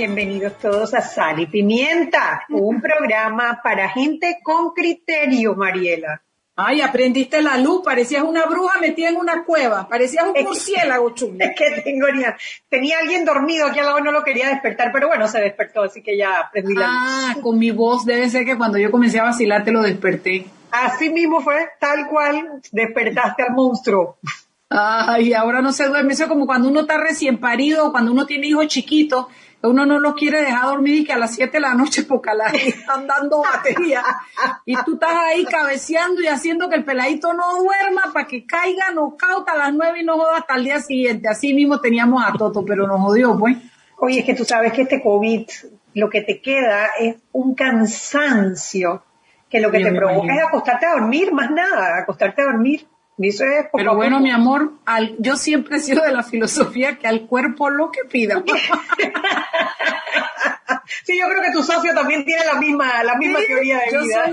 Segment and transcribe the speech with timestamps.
[0.00, 6.22] Bienvenidos todos a Sal y Pimienta, un programa para gente con criterio, Mariela.
[6.56, 11.36] Ay, aprendiste la luz, parecías una bruja metida en una cueva, parecías un murciélago chulo.
[11.40, 12.06] Es que tengo,
[12.70, 16.00] tenía alguien dormido aquí al lado, no lo quería despertar, pero bueno, se despertó, así
[16.00, 19.24] que ya aprendí la Ah, con mi voz debe ser que cuando yo comencé a
[19.24, 20.46] vacilar te lo desperté.
[20.70, 24.16] Así mismo fue, tal cual, despertaste al monstruo.
[24.70, 28.24] Ay, ahora no se duerme, eso es como cuando uno está recién parido, cuando uno
[28.24, 29.26] tiene hijos chiquitos,
[29.62, 32.30] uno no lo quiere dejar dormir y que a las 7 de la noche porque
[32.34, 34.02] la están dando batería
[34.64, 38.90] y tú estás ahí cabeceando y haciendo que el peladito no duerma para que caiga
[38.92, 41.28] no cauta a las 9 y no joda hasta el día siguiente.
[41.28, 43.56] Así mismo teníamos a Toto, pero nos jodió, pues.
[43.98, 45.46] Oye, es que tú sabes que este COVID
[45.94, 49.02] lo que te queda es un cansancio
[49.50, 52.86] que lo que te provoca es acostarte a dormir, más nada, acostarte a dormir.
[53.72, 57.68] Pero bueno, mi amor, al, yo siempre he sido de la filosofía que al cuerpo
[57.68, 58.42] lo que pida.
[61.04, 64.32] sí, yo creo que tu socio también tiene la misma, la misma teoría de vida.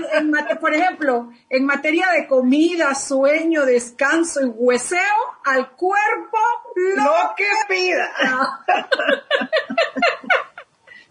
[0.58, 4.98] por ejemplo, en materia de comida, sueño, descanso y hueseo,
[5.44, 6.38] al cuerpo
[6.96, 8.10] lo, que pida.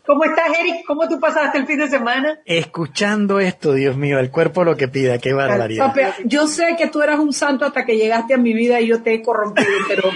[0.08, 0.86] ¿Cómo estás, Eric?
[0.88, 2.40] ¿Cómo tú pasaste el fin de semana?
[2.46, 5.94] Escuchando esto, Dios mío, el cuerpo lo que pida, qué barbaridad.
[6.24, 9.04] yo sé que tú eras un santo hasta que llegaste a mi vida y yo
[9.04, 10.10] te he corrompido, pero...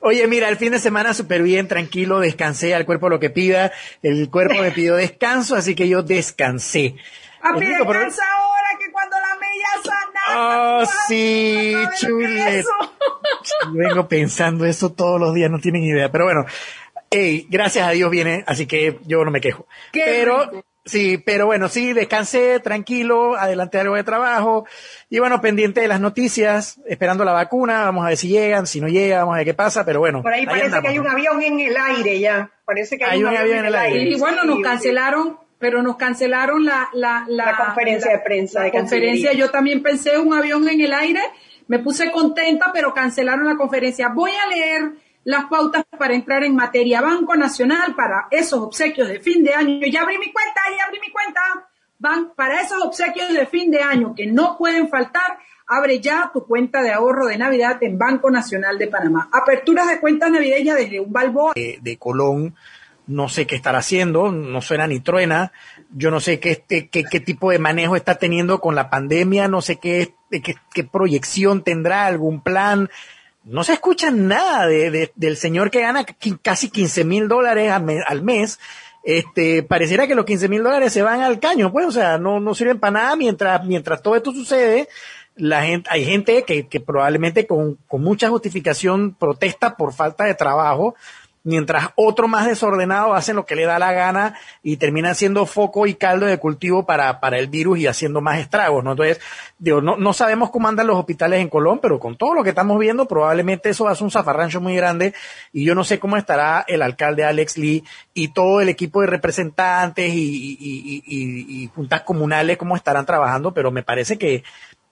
[0.00, 3.70] Oye, mira, el fin de semana súper bien, tranquilo, descansé, al cuerpo lo que pida,
[4.02, 6.96] el cuerpo me pidió descanso, así que yo descansé.
[7.40, 10.20] Papi, descansa ahora que cuando la mella sana.
[10.36, 12.64] Oh, sí, chulet.
[13.72, 16.46] Vengo pensando eso todos los días, no tienen idea, pero bueno,
[17.10, 19.66] hey, gracias a Dios viene, así que yo no me quejo.
[19.92, 24.64] pero, sí, pero bueno, sí, descansé, tranquilo, adelante algo de trabajo,
[25.08, 28.80] y bueno, pendiente de las noticias, esperando la vacuna, vamos a ver si llegan, si
[28.80, 30.22] no llega, vamos a ver qué pasa, pero bueno.
[30.22, 33.36] Por ahí, parece que hay un avión en el aire ya, parece que hay, un,
[33.36, 34.02] avión, en el aire.
[34.04, 38.64] Y bueno, nos cancelaron pero nos cancelaron la, la, la, conferencia de prensa.
[38.64, 41.20] La conferencia, yo también pensé un avión en el aire,
[41.68, 44.08] me puse contenta, pero cancelaron la conferencia.
[44.08, 44.92] Voy a leer
[45.30, 47.00] las pautas para entrar en materia.
[47.00, 49.80] Banco Nacional para esos obsequios de fin de año.
[49.90, 51.40] Ya abrí mi cuenta, ya abrí mi cuenta.
[51.98, 55.38] Van para esos obsequios de fin de año que no pueden faltar.
[55.66, 59.30] Abre ya tu cuenta de ahorro de Navidad en Banco Nacional de Panamá.
[59.32, 61.52] Aperturas de cuentas navideñas desde un balboa.
[61.54, 62.56] De, Colón,
[63.06, 65.52] no sé qué estará haciendo, no suena ni truena.
[65.94, 69.62] Yo no sé qué, qué, qué, tipo de manejo está teniendo con la pandemia, no
[69.62, 72.90] sé qué, qué, qué proyección tendrá, algún plan
[73.44, 76.04] no se escucha nada de, del señor que gana
[76.42, 78.58] casi 15 mil dólares al mes.
[79.02, 82.38] Este, pareciera que los 15 mil dólares se van al caño, pues, o sea, no,
[82.38, 84.88] no sirven para nada mientras, mientras todo esto sucede.
[85.36, 90.34] La gente, hay gente que, que probablemente con, con mucha justificación protesta por falta de
[90.34, 90.94] trabajo,
[91.42, 95.86] mientras otro más desordenado hacen lo que le da la gana y terminan siendo foco
[95.86, 98.92] y caldo de cultivo para, para el virus y haciendo más estragos, ¿no?
[98.92, 99.20] Entonces,
[99.58, 102.50] digo, no, no sabemos cómo andan los hospitales en Colón, pero con todo lo que
[102.50, 105.14] estamos viendo, probablemente eso hace un zafarrancho muy grande
[105.52, 109.06] y yo no sé cómo estará el alcalde Alex Lee y todo el equipo de
[109.06, 114.44] representantes y, y, y, y juntas comunales, cómo estarán trabajando, pero me parece que,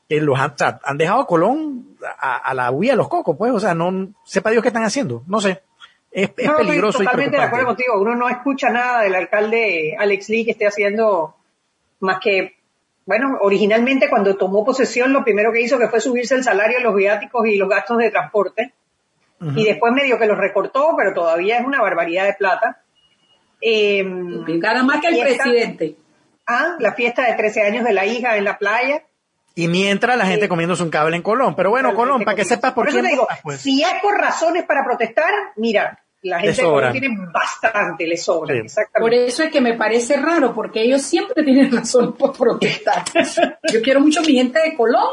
[0.09, 0.54] los han,
[0.84, 4.09] han dejado a Colón a, a la huida de los cocos, pues, o sea, no,
[4.25, 5.68] sepa Dios qué están haciendo, no sé.
[6.19, 6.99] Es, es peligroso.
[6.99, 8.01] Estoy totalmente de acuerdo contigo.
[8.01, 11.37] Uno no escucha nada del alcalde Alex Lee que esté haciendo
[12.01, 12.56] más que,
[13.06, 16.95] bueno, originalmente cuando tomó posesión lo primero que hizo que fue subirse el salario, los
[16.95, 18.72] viáticos y los gastos de transporte.
[19.54, 22.83] Y después medio que los recortó, pero todavía es una barbaridad de plata.
[23.60, 25.95] Eh, más que el presidente.
[26.45, 29.04] Ah, la fiesta de 13 años de la hija en la playa.
[29.54, 31.54] Y mientras la gente comiéndose un cable en Colón.
[31.54, 33.01] Pero bueno, Colón, para que sepas por, qué.
[33.01, 33.60] digo, pues.
[33.60, 38.54] Si es por razones para protestar, mira, la gente de Colón tiene bastante, le sobra.
[38.98, 43.04] Por eso es que me parece raro, porque ellos siempre tienen razón por protestar.
[43.72, 45.10] Yo quiero mucho mi gente de Colón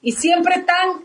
[0.00, 1.04] y siempre están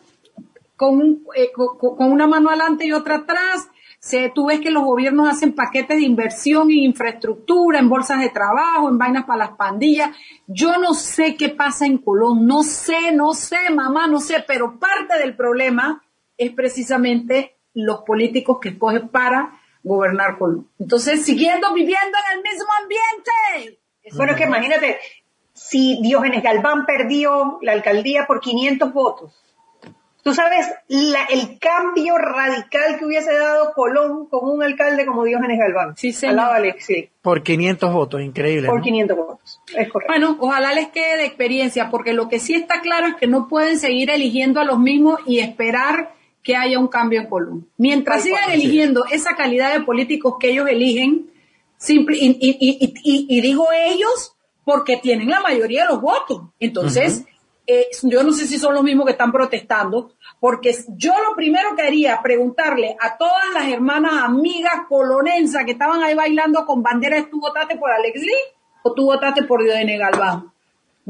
[0.76, 3.68] con, eh, con, una mano adelante y otra atrás,
[4.00, 8.30] se, tú ves que los gobiernos hacen paquetes de inversión en infraestructura, en bolsas de
[8.30, 10.16] trabajo, en vainas para las pandillas.
[10.48, 14.80] Yo no sé qué pasa en Colón, no sé, no sé, mamá, no sé, pero
[14.80, 16.02] parte del problema
[16.38, 20.68] es precisamente los políticos que escogen para gobernar Colón.
[20.80, 23.80] Entonces, siguiendo viviendo en el mismo ambiente.
[24.16, 25.00] Bueno, que imagínate,
[25.54, 29.34] si Diógenes Galván perdió la alcaldía por 500 votos,
[30.22, 35.96] Tú sabes el cambio radical que hubiese dado Colón con un alcalde como Diógenes Galván.
[35.96, 36.32] Sí, señor.
[36.32, 37.10] Al lado de Alexis.
[37.22, 38.68] Por 500 votos, increíble.
[38.68, 40.14] Por 500 votos, es correcto.
[40.14, 43.48] Bueno, ojalá les quede de experiencia, porque lo que sí está claro es que no
[43.48, 46.12] pueden seguir eligiendo a los mismos y esperar
[46.44, 47.68] que haya un cambio en Colón.
[47.78, 51.30] Mientras sigan eligiendo esa calidad de políticos que ellos eligen,
[51.78, 56.44] simple, y, y, digo ellos porque tienen la mayoría de los votos.
[56.60, 57.26] Entonces,
[57.66, 61.76] eh, yo no sé si son los mismos que están protestando, porque yo lo primero
[61.76, 67.30] que haría, preguntarle a todas las hermanas amigas colonensas que estaban ahí bailando con banderas,
[67.30, 70.52] ¿tú votaste por Alex Lee o tú votaste por Diodene Galván?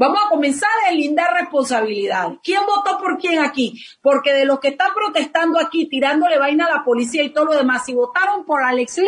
[0.00, 2.28] Vamos a comenzar a lindar responsabilidad.
[2.42, 3.84] ¿Quién votó por quién aquí?
[4.00, 7.52] Porque de los que están protestando aquí, tirándole vaina a la policía y todo lo
[7.54, 9.06] demás, si votaron por Alex Lee,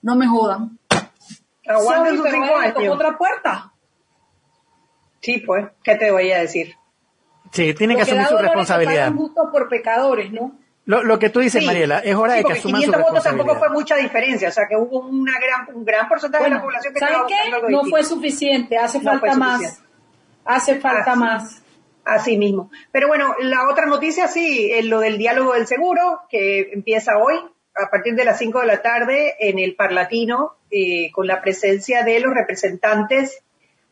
[0.00, 0.78] no me jodan.
[1.66, 3.72] Aguanten sus otra puerta.
[5.20, 6.72] Sí, pues, ¿qué te voy a decir?
[7.50, 9.12] Sí, tienen que asumir su responsabilidad.
[9.12, 10.52] justo por pecadores, ¿no?
[10.84, 13.70] Lo, lo, que tú dices, Mariela, es hora de que asuman su votos tampoco fue
[13.70, 17.00] mucha diferencia, o sea que hubo una gran, un gran porcentaje de la población que
[17.00, 17.70] ¿saben qué?
[17.70, 19.82] No fue suficiente, hace falta más.
[20.48, 21.62] Hace falta más.
[22.04, 22.70] Así mismo.
[22.90, 27.36] Pero bueno, la otra noticia sí, es lo del diálogo del seguro, que empieza hoy,
[27.74, 32.02] a partir de las 5 de la tarde, en el Parlatino, eh, con la presencia
[32.04, 33.42] de los representantes.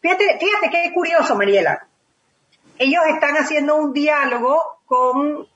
[0.00, 1.87] Fíjate, fíjate qué curioso, Mariela
[2.79, 5.47] ellos están haciendo un diálogo con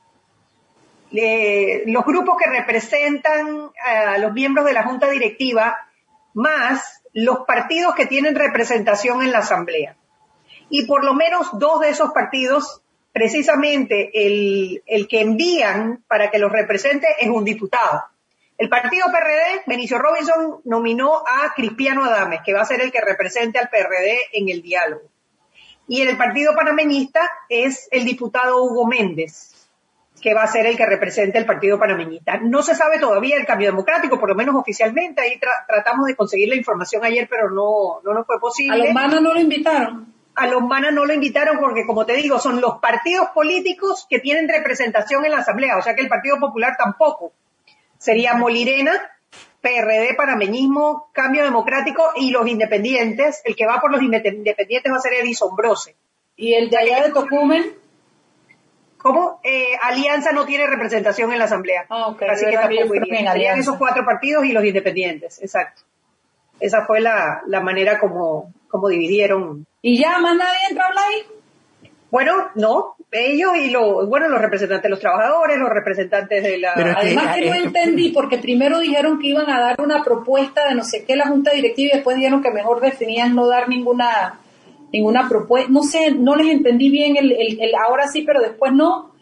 [1.13, 5.77] eh, los grupos que representan a los miembros de la Junta Directiva,
[6.35, 9.97] más los partidos que tienen representación en la Asamblea.
[10.71, 12.81] Y por lo menos dos de esos partidos,
[13.13, 18.05] precisamente el, el que envían para que los represente es un diputado.
[18.57, 23.01] El partido PRD, Benicio Robinson, nominó a Cristiano Adames, que va a ser el que
[23.01, 25.03] represente al PRD en el diálogo.
[25.89, 29.69] Y en el Partido Panameñista es el diputado Hugo Méndez,
[30.21, 32.37] que va a ser el que represente el Partido Panameñista.
[32.37, 35.23] No se sabe todavía el cambio democrático, por lo menos oficialmente.
[35.23, 38.75] Ahí tratamos de conseguir la información ayer, pero no, no nos fue posible.
[38.75, 40.15] ¿A los manas no lo invitaron?
[40.35, 44.21] A los manas no lo invitaron porque, como te digo, son los partidos políticos que
[44.21, 47.33] tienen representación en la Asamblea, o sea que el Partido Popular tampoco.
[47.99, 48.93] Sería Molirena,
[49.61, 53.43] PRD, Panameñismo, Cambio Democrático y los independientes.
[53.45, 55.97] El que va por los independientes va a ser Edison Brose.
[56.37, 57.75] ¿Y el de allá de Tocumen?
[58.97, 59.41] ¿Cómo?
[59.43, 61.87] Eh, Alianza no tiene representación en la Asamblea.
[61.89, 63.59] Ah, Así que tampoco irían.
[63.59, 65.83] esos cuatro partidos y los independientes, exacto.
[66.59, 69.67] Esa fue la, la manera como, como dividieron.
[69.83, 71.91] ¿Y ya más nadie entra a hablar ahí?
[72.11, 76.73] Bueno, no, ellos y los, bueno, los representantes de los trabajadores, los representantes de la...
[76.73, 80.83] Además que no entendí, porque primero dijeron que iban a dar una propuesta de no
[80.83, 84.41] sé qué la Junta Directiva y después dijeron que mejor definían no dar ninguna
[84.93, 85.71] ninguna propuesta.
[85.71, 89.15] No sé, no les entendí bien el, el, ahora sí, pero después no.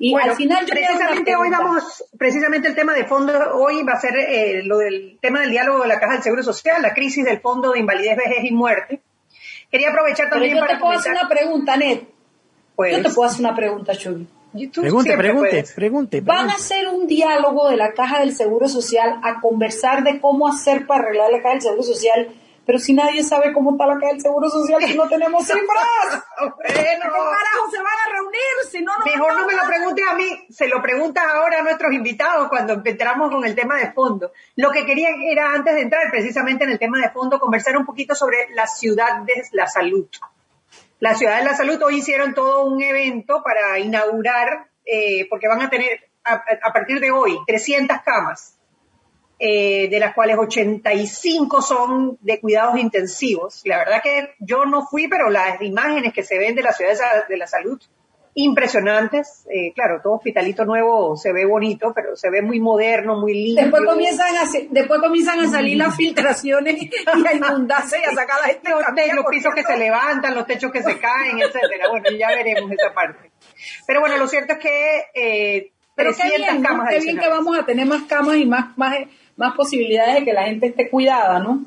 [0.00, 4.16] Y al final precisamente hoy vamos, precisamente el tema de fondo hoy va a ser
[4.16, 7.40] eh, lo del tema del diálogo de la Caja del Seguro Social, la crisis del
[7.40, 9.00] Fondo de Invalidez, Vejez y Muerte.
[9.70, 12.02] Quería aprovechar también pero yo te puedo hacer una pregunta, Net.
[12.78, 14.26] Yo te puedo hacer una pregunta, Chuy.
[14.52, 19.40] Pregunte, pregunte, pregunte, Van a hacer un diálogo de la Caja del Seguro Social a
[19.40, 22.28] conversar de cómo hacer para arreglar la Caja del Seguro Social,
[22.68, 26.22] pero si nadie sabe cómo está la Caja del Seguro Social, si no tenemos cifras.
[26.38, 27.04] bueno.
[27.10, 30.46] ¿Cómo carajo se van a reunir si no Mejor no me lo preguntes a mí,
[30.50, 34.32] se lo preguntas ahora a nuestros invitados cuando entramos con el tema de fondo.
[34.56, 37.86] Lo que quería era, antes de entrar precisamente en el tema de fondo, conversar un
[37.86, 40.06] poquito sobre la ciudad de la salud.
[41.00, 45.62] La Ciudad de la Salud hoy hicieron todo un evento para inaugurar, eh, porque van
[45.62, 48.57] a tener a, partir de hoy 300 camas,
[49.38, 53.62] eh, de las cuales 85 son de cuidados intensivos.
[53.64, 56.94] La verdad que yo no fui, pero las imágenes que se ven de la Ciudad
[57.28, 57.80] de la Salud
[58.34, 59.46] impresionantes.
[59.50, 63.62] Eh, claro, todo hospitalito nuevo se ve bonito, pero se ve muy moderno, muy lindo.
[63.62, 68.40] Después comienzan a, después comienzan a salir las filtraciones y a inundarse y a sacar
[68.40, 68.70] la gente.
[69.14, 71.88] Los, pisos que se levantan, los techos que se caen, etcétera.
[71.90, 73.30] Bueno, ya veremos esa parte.
[73.86, 77.66] Pero bueno, lo cierto es que eh, pero qué bien, qué bien que vamos a
[77.66, 78.96] tener más camas y más, más,
[79.38, 81.64] más posibilidades de que la gente esté cuidada, ¿no?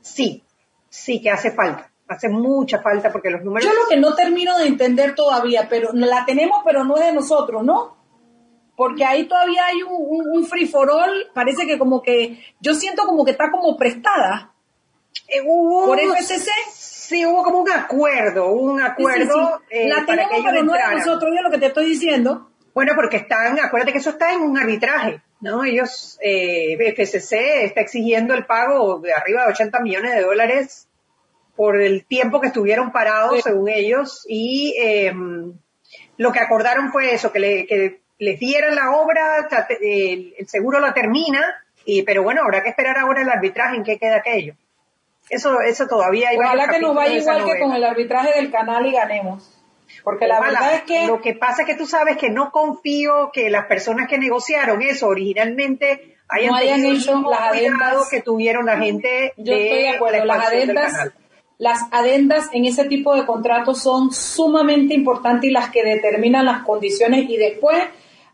[0.00, 0.42] Sí,
[0.88, 3.66] sí que hace falta hace mucha falta porque los números...
[3.66, 7.12] Yo lo que no termino de entender todavía, pero la tenemos, pero no es de
[7.12, 7.96] nosotros, ¿no?
[8.76, 13.04] porque ahí todavía hay un, un, free for all, parece que como que, yo siento
[13.04, 14.52] como que está como prestada.
[15.28, 16.50] Eh, por FCC.
[16.72, 19.60] Sí, hubo como un acuerdo, un acuerdo.
[19.70, 22.50] Eh, la tenemos, pero no es nosotros, es lo que te estoy diciendo.
[22.74, 25.62] Bueno, porque están, acuérdate que eso está en un arbitraje, ¿no?
[25.62, 30.88] Ellos, eh, FCC está exigiendo el pago de arriba de 80 millones de dólares
[31.54, 35.52] por el tiempo que estuvieron parados, según ellos, y em,
[36.16, 39.46] lo que acordaron fue eso, que, le, que les dieran la obra,
[39.80, 43.98] el, seguro la termina, y, pero bueno, habrá que esperar ahora el arbitraje en qué
[43.98, 44.54] queda aquello.
[45.28, 48.86] Eso, eso todavía hay Ojalá que nos vaya igual que con el arbitraje del canal
[48.86, 49.53] y ganemos.
[50.04, 51.06] Porque la verdad es que...
[51.06, 54.82] Lo que pasa es que tú sabes que no confío que las personas que negociaron
[54.82, 58.08] eso originalmente hayan, no hayan hecho las adendas.
[58.10, 61.12] que tuvieron la gente Yo estoy de acuerdo, las adendas,
[61.58, 66.62] las adendas en ese tipo de contratos son sumamente importantes y las que determinan las
[66.64, 67.82] condiciones y después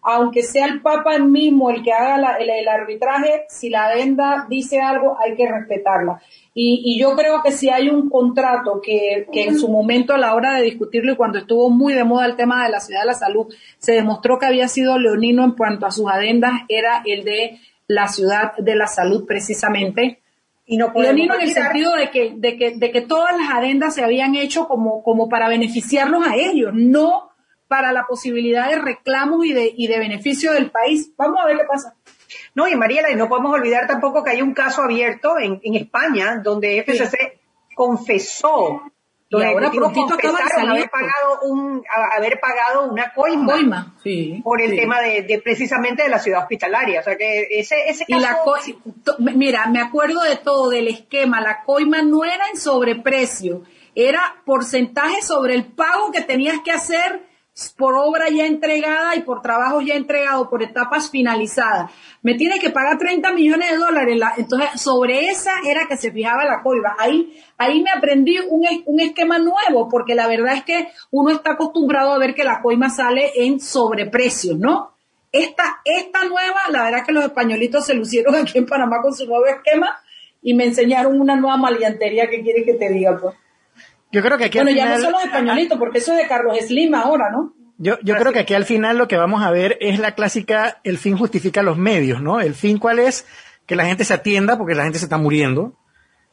[0.02, 5.16] aunque sea el Papa mismo el que haga el, arbitraje, si la adenda dice algo,
[5.20, 6.20] hay que respetarla.
[6.54, 10.34] Y, yo creo que si hay un contrato que, que, en su momento a la
[10.34, 13.06] hora de discutirlo y cuando estuvo muy de moda el tema de la ciudad de
[13.06, 13.46] la salud,
[13.78, 18.08] se demostró que había sido leonino en cuanto a sus adendas, era el de la
[18.08, 20.20] ciudad de la salud precisamente.
[20.66, 23.94] Y no leonino en el sentido de que, de que, de que todas las adendas
[23.94, 27.29] se habían hecho como, como para beneficiarlos a ellos, no
[27.70, 31.12] para la posibilidad de reclamos y de, y de beneficio del país.
[31.16, 31.94] Vamos a ver qué pasa.
[32.52, 35.76] No, y Mariela, y no podemos olvidar tampoco que hay un caso abierto en, en
[35.76, 37.38] España donde FCC
[37.76, 38.82] confesó.
[39.28, 41.84] Y ahora prontito acaba de haber pagado un
[42.16, 43.94] haber pagado una coima,
[44.42, 46.98] por el tema de, precisamente de la ciudad hospitalaria.
[46.98, 51.40] O sea que ese ese caso y la mira me acuerdo de todo del esquema.
[51.40, 53.62] La coima no era en sobreprecio
[53.94, 57.29] era porcentaje sobre el pago que tenías que hacer
[57.76, 61.90] por obra ya entregada y por trabajos ya entregados, por etapas finalizadas.
[62.22, 64.20] Me tiene que pagar 30 millones de dólares.
[64.36, 66.96] entonces, sobre esa era que se fijaba la coiba.
[66.98, 71.52] Ahí, ahí me aprendí un, un, esquema nuevo, porque la verdad es que uno está
[71.52, 74.96] acostumbrado a ver que la coima sale en sobreprecios, ¿no?
[75.32, 79.14] Esta, esta nueva, la verdad es que los españolitos se lucieron aquí en Panamá con
[79.14, 80.00] su nuevo esquema
[80.42, 83.34] y me enseñaron una nueva maleantería que quiere que te diga, pues.
[84.12, 86.56] Yo creo que aquí bueno, ya no son los españolitos, porque eso es de Carlos
[86.58, 87.54] Slim ahora, ¿no?
[87.78, 90.80] Yo, yo creo que aquí al final lo que vamos a ver es la clásica,
[90.84, 92.40] el fin justifica los medios, ¿no?
[92.40, 93.26] El fin cuál es
[93.64, 95.72] que la gente se atienda porque la gente se está muriendo.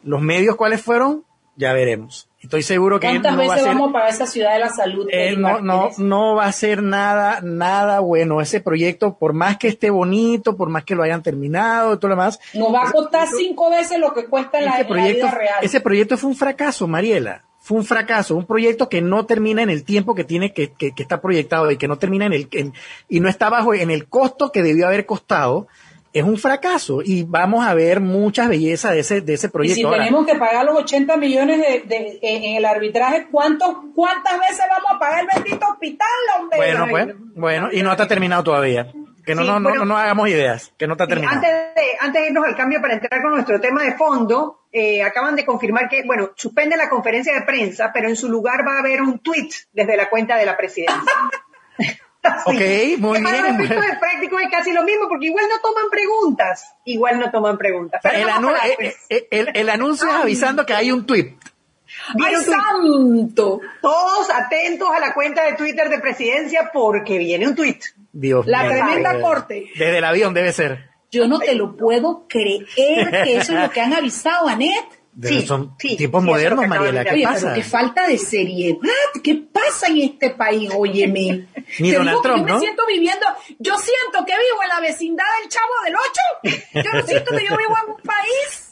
[0.03, 1.23] Los medios cuáles fueron,
[1.55, 2.29] ya veremos.
[2.41, 5.07] Estoy seguro que ¿Cuántas veces vamos para esa ciudad de la salud?
[5.09, 8.41] Eh, no, no, no va a ser nada, nada bueno.
[8.41, 12.09] Ese proyecto, por más que esté bonito, por más que lo hayan terminado y todo
[12.09, 12.39] lo demás.
[12.53, 15.55] Nos va a costar cinco veces lo que cuesta la, proyecto, vida real.
[15.61, 19.69] Ese proyecto fue un fracaso, Mariela fue un fracaso, un proyecto que no termina en
[19.69, 22.47] el tiempo que tiene que, que, está proyectado y que no termina en el
[23.09, 25.67] y no está bajo en el costo que debió haber costado.
[26.13, 29.81] Es un fracaso y vamos a ver muchas bellezas de ese, de ese proyecto.
[29.81, 34.63] Y si tenemos que pagar los 80 millones de, en el arbitraje, ¿cuánto, ¿cuántas veces
[34.69, 36.07] vamos a pagar el bendito hospital,
[36.39, 36.57] hombre?
[36.57, 38.93] Bueno, pues, bueno, y no está terminado todavía.
[39.27, 41.35] Que no, no, no, no, hagamos ideas, que no está terminado.
[41.35, 45.03] Antes de, antes de irnos al cambio para entrar con nuestro tema de fondo, eh,
[45.03, 48.77] acaban de confirmar que, bueno, suspende la conferencia de prensa, pero en su lugar va
[48.77, 51.11] a haber un tweet desde la cuenta de la presidencia.
[52.45, 53.23] ok, muy bien.
[53.25, 56.73] Para los de práctico es casi lo mismo, porque igual no toman preguntas.
[56.85, 57.99] Igual no toman preguntas.
[58.05, 61.35] el, eh, eh, el, anuncio es avisando que hay un tweet.
[62.23, 63.61] ¡Ay, santo!
[63.81, 67.79] Todos atentos a la cuenta de Twitter de presidencia porque viene un tweet.
[68.11, 69.65] Dios La tremenda corte.
[69.77, 70.89] Desde el avión debe ser.
[71.11, 74.97] Yo no te lo puedo creer que eso es lo que han avisado, Anet.
[75.21, 77.03] Sí, son tiempos modernos, Mariela.
[77.03, 77.39] ¿Qué pasa?
[77.41, 78.77] Pero qué falta de seriedad.
[79.23, 80.69] ¿Qué pasa en este país?
[80.75, 81.47] Óyeme.
[81.79, 83.25] Ni Donald Trump, yo me siento viviendo,
[83.57, 86.61] yo siento que vivo en la vecindad del Chavo del Ocho.
[86.83, 88.66] Yo no siento que yo vivo en un país.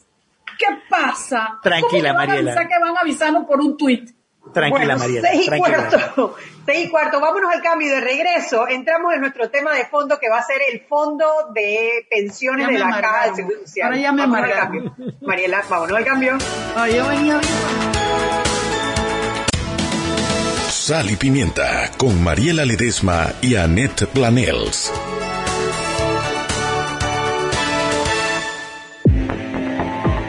[0.57, 1.59] ¿Qué pasa?
[1.61, 2.67] Tranquila, ¿Cómo Mariela.
[2.67, 4.09] que van avisando por un tuit.
[4.53, 5.29] Tranquila, Mariela.
[5.29, 6.35] Seis y cuarto.
[6.65, 7.19] Seis y cuarto.
[7.19, 8.67] Vámonos al cambio de regreso.
[8.67, 12.79] Entramos en nuestro tema de fondo que va a ser el fondo de pensiones de
[12.79, 13.87] la Caja de Seguro Social.
[13.87, 16.37] Ahora ya me Mariela, vámonos al cambio.
[16.75, 17.39] Ay, yo venía
[20.69, 24.91] Sal y Pimienta con Mariela Ledesma y Annette Planels.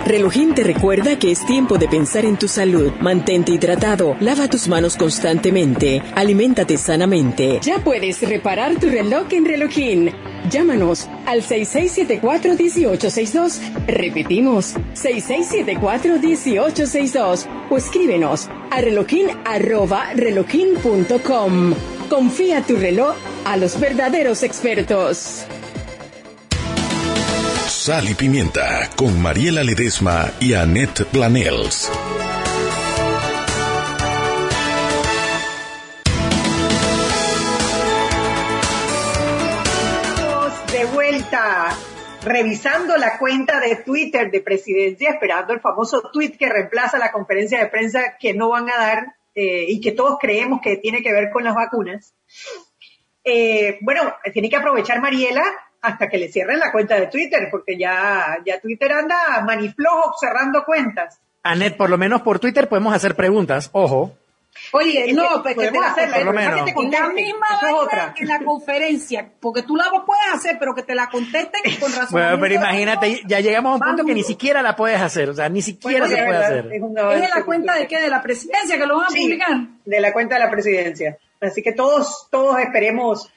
[0.06, 2.92] Relojín te recuerda que es tiempo de pensar en tu salud.
[3.00, 7.58] Mantente hidratado, lava tus manos constantemente, aliméntate sanamente.
[7.60, 10.12] Ya puedes reparar tu reloj en Relojín.
[10.48, 13.58] Llámanos al 6674-1862.
[13.88, 17.46] Repetimos, 6674-1862.
[17.68, 18.80] O escríbenos a
[20.14, 21.74] relojin.com.
[22.08, 25.46] Confía tu reloj a los verdaderos expertos.
[27.68, 31.90] Sal y Pimienta con Mariela Ledesma y Annette Planels.
[40.72, 41.76] de vuelta
[42.22, 47.58] revisando la cuenta de Twitter de presidencia, esperando el famoso tweet que reemplaza la conferencia
[47.58, 51.12] de prensa que no van a dar eh, y que todos creemos que tiene que
[51.12, 52.14] ver con las vacunas.
[53.24, 55.42] Eh, bueno, tiene que aprovechar Mariela
[55.82, 60.64] hasta que le cierren la cuenta de Twitter, porque ya, ya Twitter anda maniflojo cerrando
[60.64, 61.20] cuentas.
[61.42, 64.12] Anet, por lo menos por Twitter podemos hacer preguntas, ojo.
[64.72, 66.64] Oye, no, pues que te la, hacerla, por lo que menos.
[66.64, 67.06] te contesten.
[67.08, 68.14] la misma es otra.
[68.14, 72.08] que la conferencia, porque tú la puedes hacer, pero que te la contesten con razón.
[72.12, 75.34] Bueno, pero imagínate, ya llegamos a un punto que ni siquiera la puedes hacer, o
[75.34, 76.68] sea, ni siquiera se de puede hacer.
[76.72, 78.00] es un ¿Es avance de la cuenta de qué?
[78.00, 79.56] ¿De la presidencia que lo van a Sí, publicar?
[79.84, 81.18] de la cuenta de la presidencia.
[81.38, 83.30] Así que todos, todos esperemos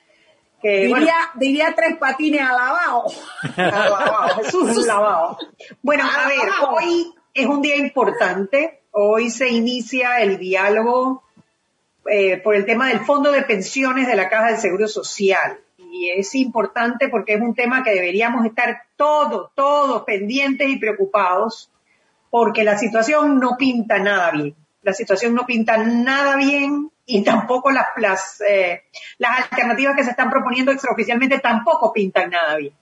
[0.61, 3.05] que, bueno, Diría, diría tres patines alabado.
[3.55, 5.37] Lavado, Jesús lavado.
[5.81, 8.81] Bueno, a ver, hoy es un día importante.
[8.91, 11.23] Hoy se inicia el diálogo
[12.05, 15.59] eh, por el tema del fondo de pensiones de la Caja del Seguro Social.
[15.77, 21.71] Y es importante porque es un tema que deberíamos estar todos, todos pendientes y preocupados
[22.29, 24.55] porque la situación no pinta nada bien.
[24.81, 28.83] La situación no pinta nada bien y tampoco las, las, eh,
[29.17, 32.73] las alternativas que se están proponiendo extraoficialmente tampoco pintan nada bien.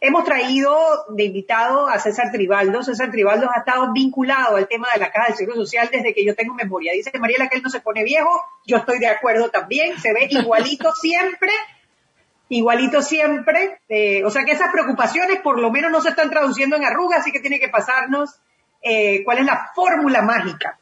[0.00, 0.76] Hemos traído
[1.08, 2.84] de invitado a César Tribaldo.
[2.84, 6.24] César Tribaldo ha estado vinculado al tema de la Caja del Seguro Social desde que
[6.24, 6.92] yo tengo memoria.
[6.92, 8.40] Dice Mariela que él no se pone viejo.
[8.64, 9.98] Yo estoy de acuerdo también.
[9.98, 11.50] Se ve igualito siempre.
[12.48, 13.80] Igualito siempre.
[13.88, 17.20] Eh, o sea que esas preocupaciones por lo menos no se están traduciendo en arrugas,
[17.20, 18.40] así que tiene que pasarnos
[18.80, 20.78] eh, cuál es la fórmula mágica.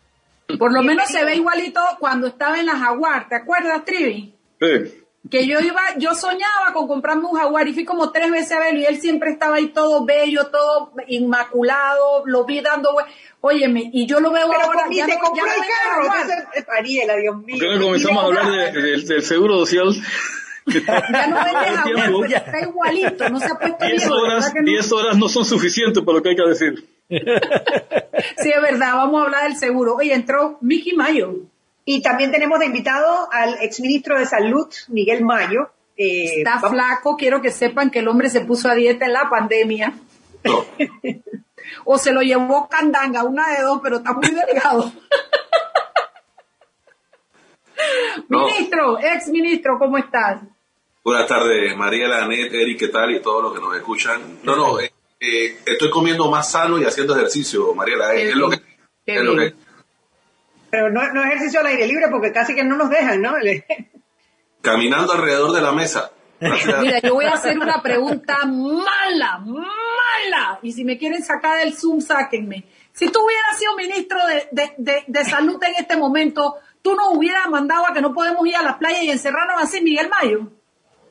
[0.59, 3.29] Por lo menos se ve igualito cuando estaba en la Jaguar.
[3.29, 4.35] ¿Te acuerdas, Trivi?
[4.61, 5.01] Sí.
[5.31, 8.59] Que yo iba, yo soñaba con comprarme un Jaguar y fui como tres veces a
[8.61, 12.91] verlo y él siempre estaba ahí todo bello, todo inmaculado, lo vi dando,
[13.41, 15.75] óyeme, y yo lo veo Pero ahora, ya se no, compró ya no el vende
[15.83, 16.23] carro.
[16.35, 17.57] Entonces, Mariela, Dios mío.
[17.59, 19.95] ¿Por qué no comenzamos a hablar de- de- del seguro social?
[20.67, 24.53] Ya no vende Jaguar, pero está igualito, no se ha puesto 10 viejo, horas, ¿verdad
[24.53, 24.67] que no?
[24.67, 26.89] 10 horas no son suficientes para lo que hay que decir.
[28.39, 29.97] Sí, es verdad, vamos a hablar del seguro.
[29.97, 31.35] Oye, entró Mickey Mayo.
[31.85, 35.71] Y también tenemos de invitado al exministro de Salud, Miguel Mayo.
[35.97, 39.13] Eh, Está vamos- flaco, quiero que sepan que el hombre se puso a dieta en
[39.13, 39.93] la pandemia.
[41.85, 44.93] o se lo llevó candanga, una de dos, pero está muy delgado.
[48.29, 48.47] No.
[48.47, 50.41] Ministro, ex ministro, ¿cómo estás?
[51.03, 53.11] Buenas tardes, Mariela, Anet, Eric, ¿qué tal?
[53.15, 54.39] Y todos los que nos escuchan.
[54.43, 54.94] No, no, eh,
[55.47, 58.11] eh, estoy comiendo más sano y haciendo ejercicio, Mariela.
[58.13, 58.69] Qué Es, es lo que, bien,
[59.07, 59.51] qué es lo bien.
[59.51, 59.57] que-
[60.71, 63.35] Pero no, no ejercicio al aire libre porque casi que no nos dejan, ¿no?
[64.61, 66.11] caminando alrededor de la mesa.
[66.41, 70.59] Mira, yo voy a hacer una pregunta mala, mala.
[70.63, 72.65] Y si me quieren sacar del Zoom, sáquenme.
[72.93, 77.09] Si tú hubieras sido ministro de, de, de, de salud en este momento, tú nos
[77.15, 80.49] hubieras mandado a que no podemos ir a la playa y encerrarnos así, Miguel Mayo.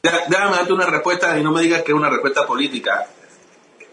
[0.03, 3.05] Ya- Déjame darte una respuesta y no me digas que es una respuesta política.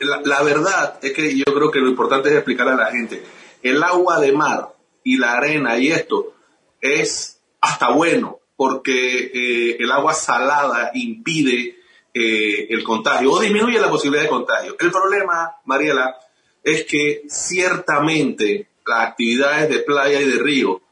[0.00, 3.22] La, verdad es que yo creo que lo importante es explicar a la gente.
[3.62, 6.34] El agua de mar y la arena y esto
[6.80, 11.76] es hasta bueno porque eh, el agua salada impide
[12.12, 14.76] eh, el contagio o disminuye la posibilidad de contagio.
[14.78, 16.16] El problema, Mariela,
[16.62, 20.82] es que ciertamente las actividades de playa y de río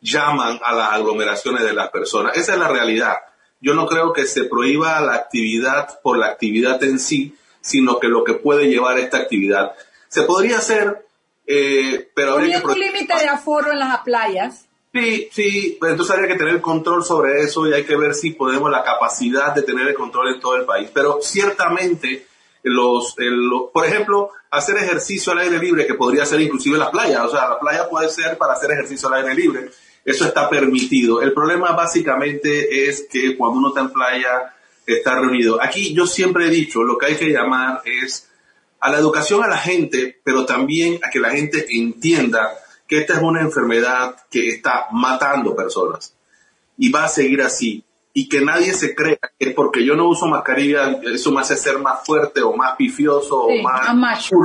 [0.00, 2.36] llaman a las aglomeraciones de las personas.
[2.36, 3.16] Esa es la realidad.
[3.60, 8.08] Yo no creo que se prohíba la actividad por la actividad en sí, sino que
[8.08, 9.72] lo que puede llevar esta actividad.
[10.08, 11.06] Se podría hacer,
[11.46, 12.66] eh, pero habría que...
[12.66, 14.66] Un límite de aforo en las playas.
[14.92, 18.70] Sí, sí, entonces habría que tener control sobre eso y hay que ver si podemos
[18.70, 20.90] la capacidad de tener el control en todo el país.
[20.92, 22.26] Pero ciertamente,
[22.62, 26.90] los, el- lo- por ejemplo, hacer ejercicio al aire libre, que podría ser inclusive la
[26.90, 29.70] playa, o sea, la playa puede ser para hacer ejercicio al aire libre,
[30.04, 31.22] eso está permitido.
[31.22, 34.54] El problema básicamente es que cuando uno está en playa,
[34.86, 35.62] está reunido.
[35.62, 38.28] Aquí yo siempre he dicho, lo que hay que llamar es
[38.80, 42.52] a la educación a la gente, pero también a que la gente entienda
[42.86, 46.14] que esta es una enfermedad que está matando personas
[46.76, 47.84] y va a seguir así.
[48.14, 51.78] Y que nadie se crea que porque yo no uso mascarilla, eso me hace ser
[51.78, 53.86] más fuerte o más pifioso Sí, o más...
[53.86, 54.36] más macho.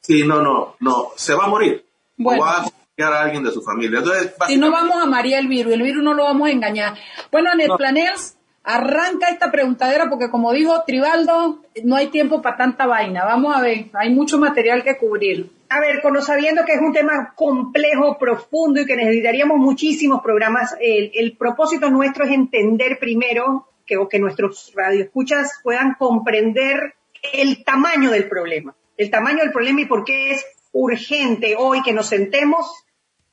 [0.00, 1.82] Sí, no, no, no, se va a morir.
[2.18, 2.42] Bueno.
[2.42, 2.70] O va a
[3.02, 3.98] a alguien de su familia.
[3.98, 6.96] Entonces, Si no vamos a María el virus, el virus no lo vamos a engañar.
[7.32, 12.86] Bueno, Anet Planels, arranca esta preguntadera porque como dijo Tribaldo, no hay tiempo para tanta
[12.86, 13.24] vaina.
[13.24, 15.50] Vamos a ver, hay mucho material que cubrir.
[15.68, 20.74] A ver, con- sabiendo que es un tema complejo, profundo y que necesitaríamos muchísimos programas,
[20.80, 26.94] el, propósito nuestro es entender primero que, o que nuestros radioescuchas puedan comprender
[27.34, 31.92] el tamaño del problema, el tamaño del problema y por qué es urgente hoy que
[31.92, 32.66] nos sentemos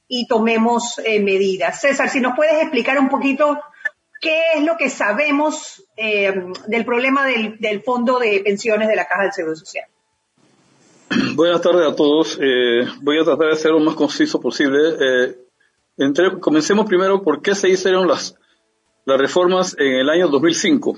[0.08, 1.80] y tomemos eh, medidas.
[1.80, 3.62] César, si nos puedes explicar un poquito
[4.22, 6.34] qué es lo que sabemos eh,
[6.68, 9.86] del problema del, fondo de pensiones de la Caja del Seguro Social.
[11.36, 12.38] Buenas tardes a todos.
[12.42, 15.36] Eh, voy a tratar de ser lo más conciso posible.
[15.98, 18.36] Entre, comencemos primero por qué se hicieron las,
[19.04, 20.98] las reformas en el año 2005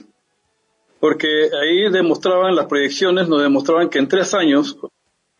[1.03, 4.77] porque ahí demostraban, las proyecciones nos demostraban que en tres años,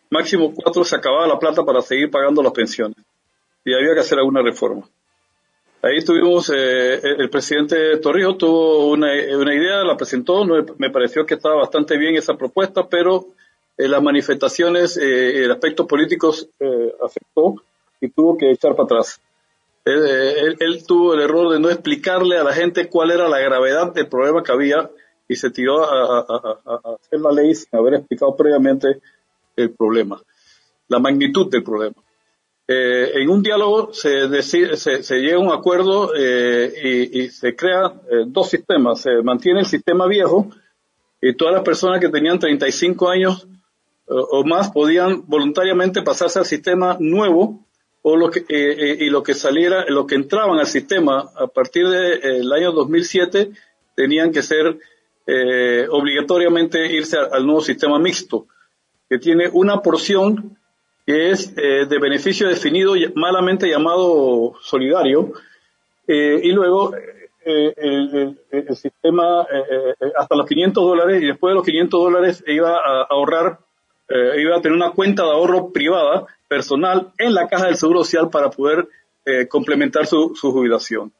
[0.10, 2.98] máximo cuatro, se acababa la plata para seguir pagando las pensiones.
[3.64, 4.90] Y había que hacer alguna reforma.
[5.86, 10.46] Ahí tuvimos, eh, el presidente Torrijos tuvo una, idea, la presentó,
[10.78, 13.26] me pareció que estaba bastante bien esa propuesta, pero
[13.78, 16.34] eh, las manifestaciones, eh, el aspecto político
[17.06, 17.56] afectó
[18.00, 19.20] y tuvo que echar para atrás.
[19.84, 24.08] él, tuvo el error de no explicarle a la gente cuál era la gravedad del
[24.08, 24.90] problema que había
[25.28, 26.20] y se tiró a,
[26.96, 29.02] hacer la ley sin haber explicado previamente
[29.58, 30.22] el problema,
[30.88, 32.03] la magnitud del problema.
[32.66, 38.02] Eh, en un diálogo se, decide, se, llega a un acuerdo eh, y, se crean
[38.10, 39.02] eh, dos sistemas.
[39.02, 40.50] Se mantiene el sistema viejo
[41.22, 43.48] y todas las personas que tenían 35 años
[44.06, 47.66] o más podían voluntariamente pasarse al sistema nuevo
[48.02, 48.46] o lo que,
[49.00, 53.52] y lo que saliera, lo que entraban al sistema a partir del año 2007
[53.96, 54.78] tenían que ser
[55.90, 58.46] obligatoriamente irse al nuevo sistema mixto,
[59.08, 60.58] que tiene una porción
[61.06, 65.34] es eh, de beneficio definido, malamente llamado solidario,
[66.08, 66.94] eh, y luego
[67.46, 68.38] el,
[68.76, 69.46] sistema
[70.18, 73.60] hasta los 500 dólares, y después de los 500 dólares iba a ahorrar,
[74.38, 78.30] iba a tener una cuenta de ahorro privada, personal, en la caja del Seguro Social
[78.30, 78.88] para poder
[79.50, 81.12] complementar su jubilación.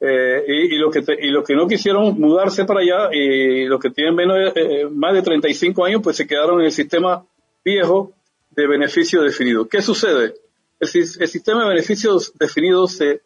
[0.00, 3.80] Eh, y, y, lo que y los que no quisieron mudarse para allá y los
[3.80, 7.26] que tienen menos eh, más de 35 años pues se quedaron en el sistema
[7.64, 8.12] viejo
[8.50, 9.68] de beneficio definido.
[9.68, 10.34] ¿Qué sucede?
[10.80, 13.22] El, sistema de beneficios definidos se,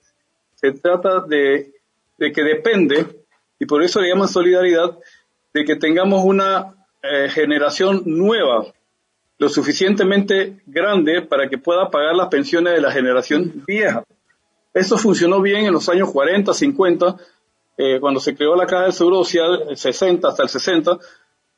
[0.55, 1.73] se trata de,
[2.19, 3.07] de, que depende,
[3.59, 4.99] y por eso le llaman solidaridad,
[5.53, 8.67] de que tengamos una eh, generación nueva,
[9.39, 14.05] lo suficientemente grande para que pueda pagar las pensiones de la generación vieja.
[14.73, 17.17] Eso funcionó bien en los años 40, 50,
[17.77, 20.99] eh, cuando se creó la Caja del Seguro Social, el 60 hasta el 60,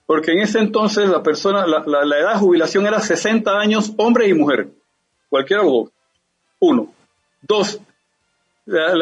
[0.06, 4.34] porque en ese entonces la persona, la, edad de jubilación era 60 años, hombre y
[4.34, 4.68] mujer,
[5.28, 5.88] cualquiera de los
[6.60, 6.92] Uno.
[7.42, 7.80] Dos,
[8.66, 8.94] la,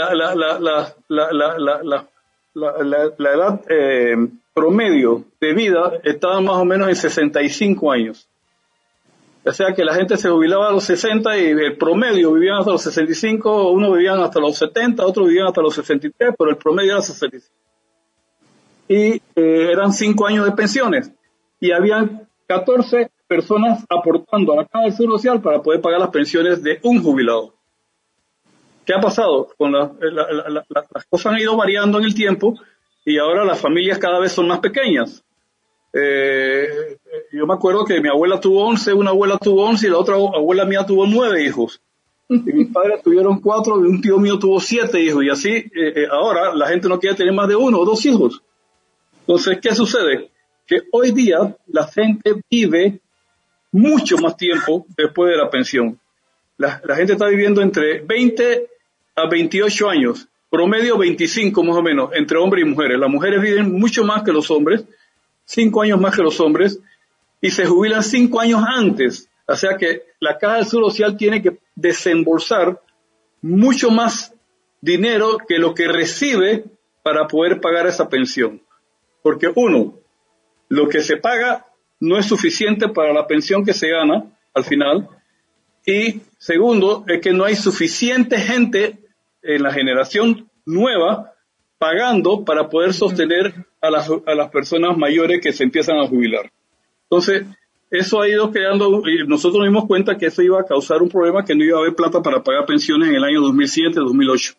[2.54, 4.16] la edad eh,
[4.54, 8.28] promedio de vida estaba más o menos en 65 años.
[9.44, 12.70] O sea que la gente se jubilaba a los 60 y el promedio vivían hasta
[12.70, 16.92] los 65, unos vivían hasta los 70, otros vivían hasta los 63, pero el promedio
[16.92, 17.62] era 65.
[18.92, 21.11] Y eh, eran 5 años de pensiones.
[21.59, 26.11] Y habían 14 personas aportando a la Caja del Seguro Social para poder pagar las
[26.11, 27.55] pensiones de un jubilado.
[28.85, 29.48] ¿Qué ha pasado?
[29.57, 32.55] Con las cosas han ido variando en el tiempo
[33.07, 35.24] y ahora las familias cada vez son más pequeñas.
[35.94, 36.98] Eh,
[37.33, 40.16] yo me acuerdo que mi abuela tuvo 11, una abuela tuvo 11 y la otra
[40.16, 41.81] abuela mía tuvo 9 hijos.
[42.28, 45.24] Y mis padres tuvieron 4 y un tío mío tuvo 7 hijos.
[45.24, 48.05] Y así, eh, eh, ahora la gente no quiere tener más de uno o dos
[48.05, 48.42] hijos.
[49.33, 50.31] Entonces, ¿qué sucede?
[50.66, 53.01] Que hoy día la gente vive
[53.71, 55.99] mucho más tiempo después de la pensión.
[56.59, 58.68] La, gente está viviendo entre 20
[59.16, 62.99] a 28 años, promedio 25 más o menos, entre hombres y mujeres.
[62.99, 64.85] Las mujeres viven mucho más que los hombres
[65.47, 66.79] cinco años más que los hombres
[67.40, 69.31] y se jubilan cinco años antes.
[69.47, 72.83] O sea que la Caja del Seguro Social tiene que desembolsar
[73.40, 74.35] mucho más
[74.83, 76.64] dinero que lo que recibe
[77.03, 78.61] para poder pagar esa pensión.
[79.22, 79.98] Porque uno,
[80.68, 81.66] lo que se paga
[82.00, 85.08] no es suficiente para la pensión que se gana al final.
[85.87, 88.98] Y segundo, es que no hay suficiente gente
[89.42, 91.32] en la generación nueva
[91.78, 96.50] pagando para poder sostener a las, a las personas mayores que se empiezan a jubilar.
[97.04, 97.44] Entonces,
[97.92, 101.11] eso ha ido quedando, y nosotros nos dimos cuenta que eso iba a causar un
[101.11, 104.56] problema que no iba a haber plata para pagar pensiones en el año 2007-2008.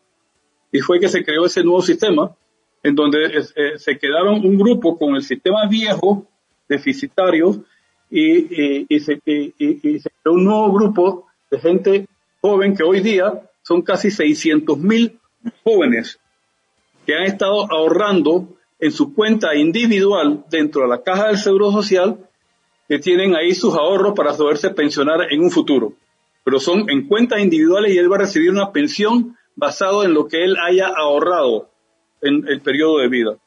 [0.71, 2.35] Y fue que se creó ese nuevo sistema,
[2.83, 6.27] en donde eh, se quedaron un grupo con el sistema viejo,
[6.67, 7.63] deficitario,
[8.09, 12.07] y, se, y, se creó un nuevo grupo de gente
[12.41, 15.19] joven que hoy día son casi 600 mil
[15.63, 16.19] jóvenes
[17.07, 22.19] que han estado ahorrando en su cuenta individual dentro de la caja del Seguro Social,
[22.87, 25.93] que tienen ahí sus ahorros para poderse pensionar en un futuro.
[26.43, 30.27] Pero son en cuentas individuales y él va a recibir una pensión basado en lo
[30.27, 31.69] que él haya ahorrado
[32.23, 33.37] en el periodo de vida.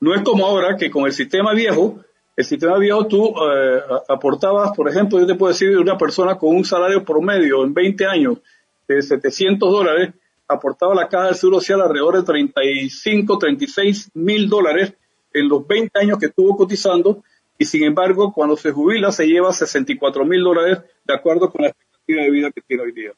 [0.00, 2.00] No es como ahora que con el sistema viejo,
[2.36, 6.36] el sistema viejo tú eh, aportabas, por ejemplo, yo te puedo decir de una persona
[6.36, 8.38] con un salario promedio en 20 años
[8.86, 10.12] de 700 dólares,
[10.46, 14.94] aportaba la Caja del Seguro Social alrededor de 35, 36 mil dólares
[15.32, 17.22] en los 20 años que estuvo cotizando
[17.58, 21.68] y sin embargo cuando se jubila se lleva 64 mil dólares de acuerdo con la
[21.68, 23.12] expectativa de vida que tiene hoy día.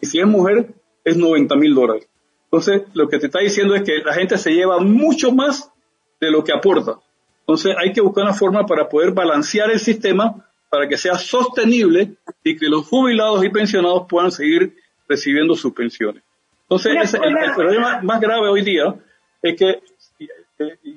[0.00, 2.08] Y si es mujer es 90 mil dólares.
[2.54, 5.72] Entonces lo que te está diciendo es que la gente se lleva mucho más
[6.20, 7.00] de lo que aporta.
[7.40, 12.14] Entonces hay que buscar una forma para poder balancear el sistema para que sea sostenible
[12.44, 14.76] y que los jubilados y pensionados puedan seguir
[15.08, 16.22] recibiendo sus pensiones.
[16.62, 18.94] Entonces el problema más grave hoy día
[19.42, 19.82] es que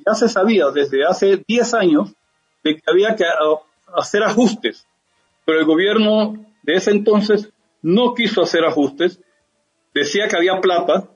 [0.05, 2.13] ya se sabía desde hace 10 años
[2.63, 3.25] de que había que
[3.95, 4.85] hacer ajustes,
[5.43, 9.19] pero el gobierno de ese entonces no quiso hacer ajustes,
[9.95, 11.09] decía que había plata,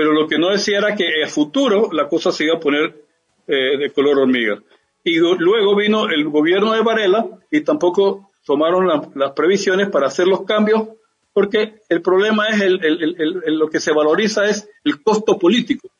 [0.00, 2.58] pero lo que no decía era que en el futuro la cosa se iba a
[2.58, 3.04] poner
[3.46, 4.58] eh, de color hormiga.
[5.04, 10.46] Y luego vino el gobierno de Varela y tampoco tomaron las previsiones para hacer los
[10.46, 10.88] cambios,
[11.34, 15.90] porque el problema es lo que se valoriza es el costo político.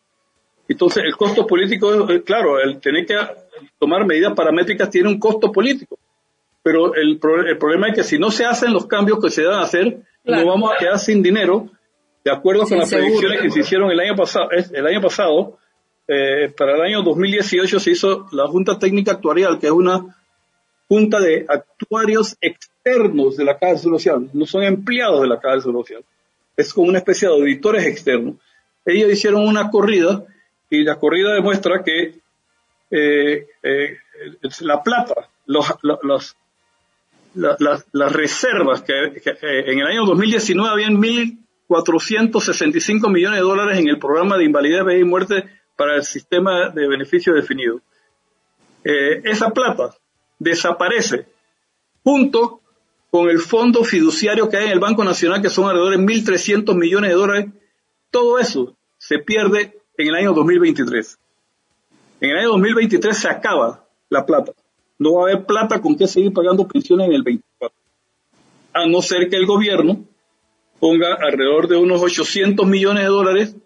[0.67, 3.19] Entonces, el costo político, eh, claro, el tener que
[3.79, 5.99] tomar medidas paramétricas tiene un costo político.
[6.63, 9.99] Pero el, problema es que si no se hacen los cambios que se deben hacer,
[10.25, 11.69] nos vamos a quedar sin dinero,
[12.25, 14.51] de acuerdo con las predicciones que se hicieron el año pasado.
[14.51, 15.59] El año pasado,
[16.07, 20.17] eh, para el año 2018 se hizo la Junta Técnica Actuarial, que es una
[20.89, 26.03] junta de actuarios externos de la Caja Social, no son empleados de la Caja Social.
[26.57, 28.35] Es como una especie de auditores externos.
[28.85, 30.25] Ellos hicieron una corrida
[30.69, 32.15] y la corrida demuestra que
[32.91, 33.97] eh, eh,
[34.63, 36.37] la plata, los,
[37.35, 38.93] las reservas que,
[39.43, 40.99] en el año 2019 habían
[41.71, 45.45] 1.465 millones de dólares en el programa de invalidez, y muerte
[45.77, 47.81] para el sistema de beneficio definido.
[48.85, 49.95] Eh, esa plata
[50.39, 51.27] desaparece
[52.03, 52.61] junto
[53.11, 56.75] con el fondo fiduciario que hay en el Banco Nacional, que son alrededor de 1.300
[56.75, 57.47] millones de dólares.
[58.11, 61.19] Todo eso se pierde en el año 2023.
[62.21, 64.53] En el año 2023 se acaba la plata.
[64.99, 67.77] No va a haber plata con que seguir pagando pensiones en el 24.
[68.73, 70.05] A no ser que el gobierno
[70.81, 73.57] ponga alrededor de unos 800 millones de dólares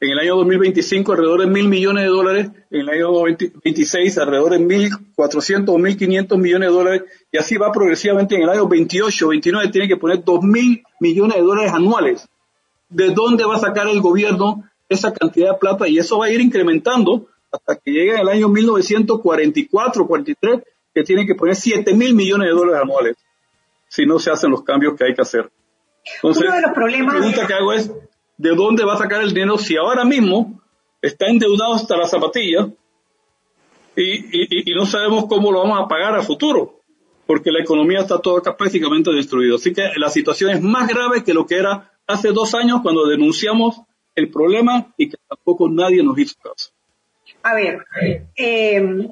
[0.00, 4.52] en el año 2025 alrededor de mil millones de dólares, en el año 2026 alrededor
[4.52, 9.28] de 1.400 o 1.500 millones de dólares, y así va progresivamente en el año 28,
[9.28, 12.26] 29 tiene que poner 2.000 millones de dólares anuales.
[12.88, 16.30] ¿De dónde va a sacar el gobierno esa cantidad de plata y eso va a
[16.30, 20.60] ir incrementando hasta que llegue el año 1944, 43,
[20.94, 23.16] que tienen que poner 7 mil millones de dólares anuales
[23.88, 25.50] si no se hacen los cambios que hay que hacer.
[26.16, 27.14] Entonces, Uno de los problemas...
[27.14, 27.92] la pregunta que hago es,
[28.36, 30.60] ¿de dónde va a sacar el dinero si ahora mismo
[31.02, 32.68] está endeudado hasta la zapatilla
[33.96, 36.80] y, y, no sabemos cómo lo vamos a pagar a futuro?
[37.26, 39.54] Porque la economía está toda prácticamente destruida.
[39.56, 43.06] Así que la situación es más grave que lo que era hace dos años cuando
[43.06, 43.82] denunciamos
[44.14, 46.70] el problema y que tampoco nadie nos hizo caso.
[47.42, 47.84] A ver,
[48.36, 49.08] eh,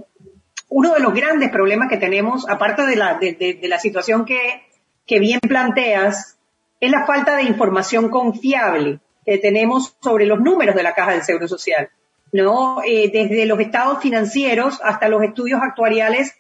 [0.69, 4.63] uno de los grandes problemas que tenemos, aparte de la, de, la situación que,
[5.07, 6.38] que bien planteas,
[6.81, 11.23] es la falta de información confiable que tenemos sobre los números de la Caja del
[11.23, 11.91] Seguro Social.
[12.33, 12.83] ¿no?
[12.85, 16.35] Eh, desde los estados financieros hasta los estudios actuariales,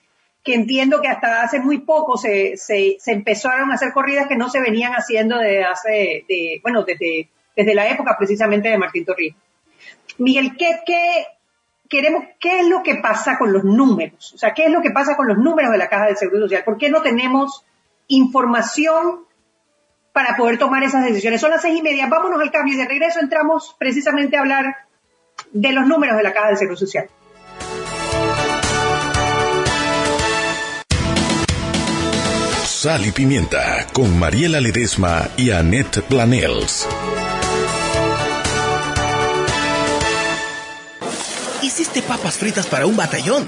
[0.44, 4.36] que entiendo que hasta hace muy poco se, se, se empezaron a hacer corridas que
[4.36, 9.04] no se venían haciendo desde hace, de, bueno, desde desde la época precisamente de Martín
[9.04, 9.42] Torrijos.
[10.18, 11.26] Miguel, ¿qué, qué,
[11.88, 14.32] queremos, ¿qué es lo que pasa con los números?
[14.32, 16.42] O sea, ¿qué es lo que pasa con los números de la Caja del Seguro
[16.42, 16.62] Social?
[16.62, 17.64] ¿Por qué no tenemos
[18.06, 19.24] información
[20.18, 21.40] para poder tomar esas decisiones?
[21.40, 24.74] Son las seis y media, vámonos al cambio y de regreso entramos precisamente a hablar
[25.52, 27.08] de los números de la Caja del Seguro Social.
[32.64, 36.88] Sal y Pimienta con Mariela Ledesma y Annette Planels.
[41.62, 43.46] Hiciste papas fritas para un batallón.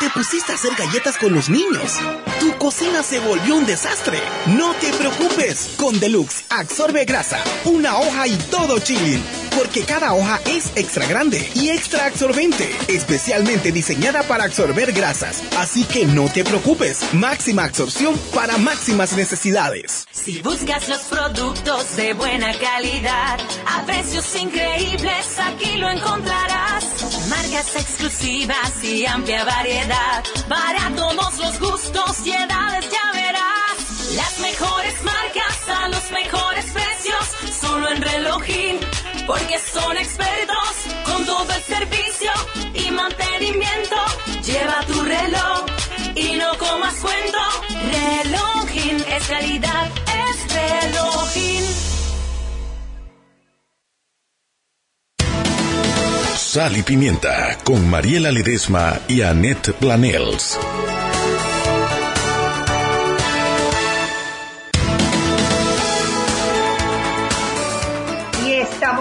[0.00, 1.98] Te pusiste a hacer galletas con los niños.
[2.40, 4.18] Tu cocina se volvió un desastre.
[4.46, 5.74] No te preocupes.
[5.76, 11.50] Con Deluxe absorbe grasa, una hoja y todo chilling porque cada hoja es extra grande
[11.54, 15.42] y extra absorbente, especialmente diseñada para absorber grasas.
[15.56, 20.06] Así que no te preocupes, máxima absorción para máximas necesidades.
[20.10, 26.84] Si buscas los productos de buena calidad, a precios increíbles, aquí lo encontrarás.
[27.28, 34.14] Marcas exclusivas y amplia variedad, para todos los gustos y edades ya verás.
[34.16, 38.78] Las mejores marcas a los mejores precios, solo en relojín
[39.26, 42.30] porque son expertos con todo el servicio
[42.74, 43.96] y mantenimiento.
[44.44, 45.64] Lleva tu reloj
[46.14, 47.38] y no comas cuento.
[47.92, 49.88] Relojín es calidad,
[50.28, 51.64] es relojín.
[56.36, 60.58] Sal y pimienta con Mariela Ledesma y Annette Planels.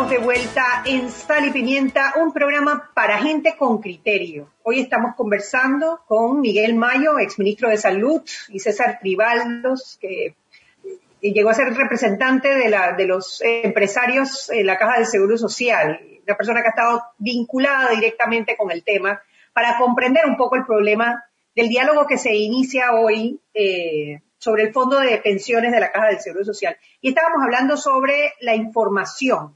[0.10, 4.50] De vuelta en Sal y Pimienta, un programa para gente con criterio.
[4.64, 10.36] Hoy estamos conversando con Miguel Mayo, exministro de Salud, y César Tribaldos, que
[11.22, 16.02] llegó a ser representante de, la, de los empresarios en la Caja de Seguro Social,
[16.28, 19.22] una persona que ha estado vinculada directamente con el tema,
[19.54, 21.24] para comprender un poco el problema
[21.56, 26.08] del diálogo que se inicia hoy eh, sobre el fondo de pensiones de la Caja
[26.08, 26.76] del Seguro Social.
[27.00, 29.56] Y estábamos hablando sobre la información.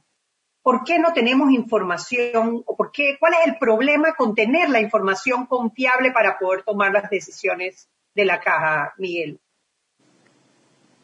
[0.67, 4.81] ¿Por qué no tenemos información o por qué, cuál es el problema con tener la
[4.81, 9.39] información confiable para poder tomar las decisiones de la Caja, Miguel?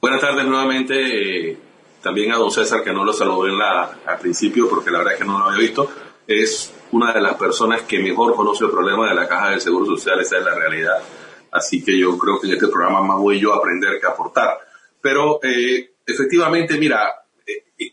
[0.02, 1.52] Buenas tardes nuevamente.
[1.52, 1.58] eh,
[2.02, 5.13] también a don César, que no lo saludé en la, al principio porque la verdad
[5.13, 5.89] es que no lo había visto.
[6.28, 9.86] Es una de las personas que mejor conoce el problema de la caja del Seguro
[9.86, 11.02] Social, esa es la realidad.
[11.54, 14.58] Así que yo creo que en este programa más voy yo a aprender que aportar.
[14.99, 17.23] Pero eh, efectivamente, mira,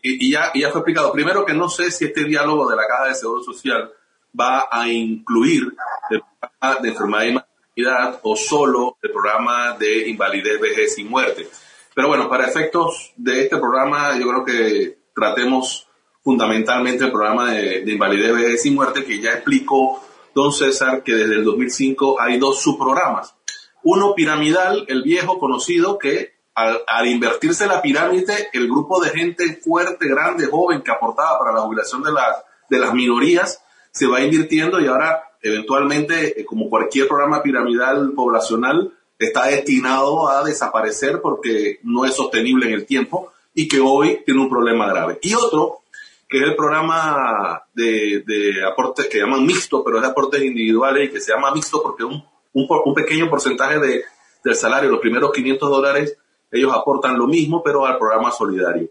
[0.01, 1.11] y, ya, ya fue explicado.
[1.11, 3.91] Primero que no sé si este diálogo de la caja del Seguro Social
[4.39, 5.73] va a incluir
[6.09, 11.47] el programa de enfermedad y maternidad o solo el programa de invalidez, vejez y muerte.
[11.93, 15.87] Pero bueno, para efectos de este programa, yo creo que tratemos
[16.23, 20.01] fundamentalmente el programa de, de invalidez, vejez y muerte, que ya explicó
[20.33, 23.35] don César que desde el 2005 hay dos subprogramas.
[23.83, 29.59] Uno piramidal, el viejo conocido, que al, al invertirse la pirámide, el grupo de gente
[29.63, 32.37] fuerte, grande, joven que aportaba para la jubilación de, las
[32.69, 38.93] de las minorías se va invirtiendo y ahora eventualmente, eh, como cualquier programa piramidal poblacional,
[39.19, 44.41] está destinado a desaparecer porque no es sostenible en el tiempo y que hoy tiene
[44.41, 45.19] un problema grave.
[45.21, 45.79] Y otro,
[46.27, 48.23] que es el programa de,
[48.65, 52.03] aportes que llaman mixto, pero es de aportes individuales y que se llama mixto porque
[52.03, 54.03] un, un, un pequeño porcentaje de,
[54.43, 56.17] del salario, los primeros 500 dólares,
[56.51, 58.89] ellos aportan lo mismo, pero al programa solidario.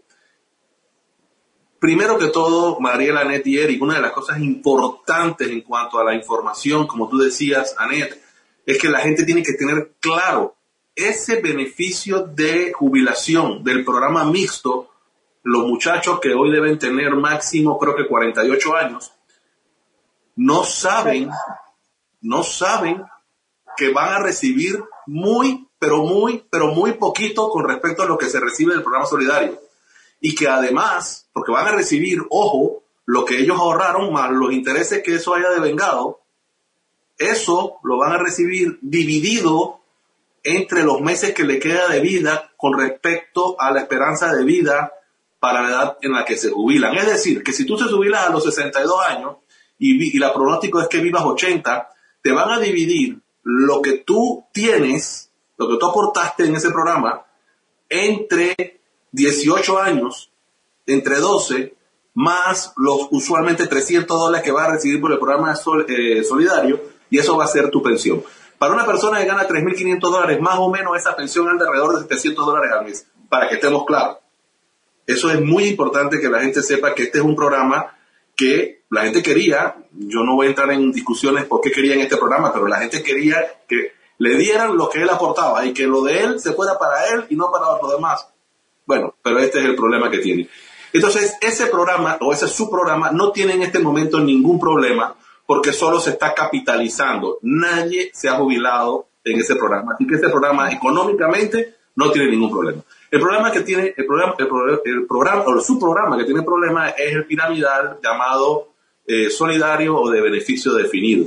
[1.79, 6.03] Primero que todo, Mariela, Anet y Eric, una de las cosas importantes en cuanto a
[6.03, 8.21] la información, como tú decías, Anet,
[8.65, 10.55] es que la gente tiene que tener claro
[10.95, 14.89] ese beneficio de jubilación del programa mixto,
[15.43, 19.11] los muchachos que hoy deben tener máximo, creo que 48 años,
[20.35, 21.29] no saben,
[22.21, 23.03] no saben
[23.75, 28.29] que van a recibir muy, pero muy, pero muy poquito con respecto a lo que
[28.29, 29.59] se recibe del programa solidario.
[30.19, 35.01] Y que además, porque van a recibir, ojo, lo que ellos ahorraron más los intereses
[35.01, 36.21] que eso haya devengado,
[37.17, 39.79] eso lo van a recibir dividido
[40.43, 44.93] entre los meses que le queda de vida con respecto a la esperanza de vida
[45.39, 46.95] para la edad en la que se jubilan.
[46.95, 49.37] Es decir, que si tú te jubilas a los 62 años
[49.79, 51.89] y, y la pronóstico es que vivas 80,
[52.21, 55.30] te van a dividir lo que tú tienes,
[55.61, 57.23] lo que tú aportaste en ese programa,
[57.87, 60.31] entre 18 años,
[60.87, 61.75] entre 12,
[62.15, 67.19] más los usualmente 300 dólares que vas a recibir por el programa eh, solidario, y
[67.19, 68.23] eso va a ser tu pensión.
[68.57, 72.01] Para una persona que gana 3.500 dólares, más o menos esa pensión anda alrededor de
[72.01, 74.17] 700 dólares al mes, para que estemos claros.
[75.05, 77.95] Eso es muy importante que la gente sepa que este es un programa
[78.35, 82.17] que la gente quería, yo no voy a entrar en discusiones por qué querían este
[82.17, 86.03] programa, pero la gente quería que le dieran lo que él aportaba y que lo
[86.03, 88.27] de él se fuera para él y no para los demás.
[88.85, 90.47] Bueno, pero este es el problema que tiene.
[90.93, 95.15] Entonces, ese programa o ese subprograma no tiene en este momento ningún problema
[95.47, 97.39] porque solo se está capitalizando.
[97.41, 99.93] Nadie se ha jubilado en ese programa.
[99.95, 102.81] Así que ese programa económicamente no tiene ningún problema.
[103.09, 106.43] El problema que tiene, el programa, el, pro- el programa, o el subprograma que tiene
[106.43, 108.67] problema es el piramidal llamado
[109.07, 111.25] eh, solidario o de beneficio definido.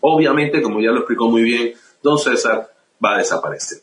[0.00, 2.70] Obviamente, como ya lo explicó muy bien don César,
[3.04, 3.78] va a desaparecer.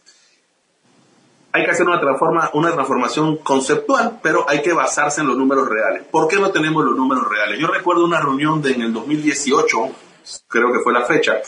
[1.51, 5.70] Hay que hacer una, transforma, una transformación conceptual, pero hay que basarse en los números
[5.70, 6.03] reales.
[6.03, 7.59] ¿Por qué no tenemos los números reales?
[7.59, 9.78] Yo recuerdo una reunión de, en el 2018,
[10.47, 11.41] creo que fue la fecha,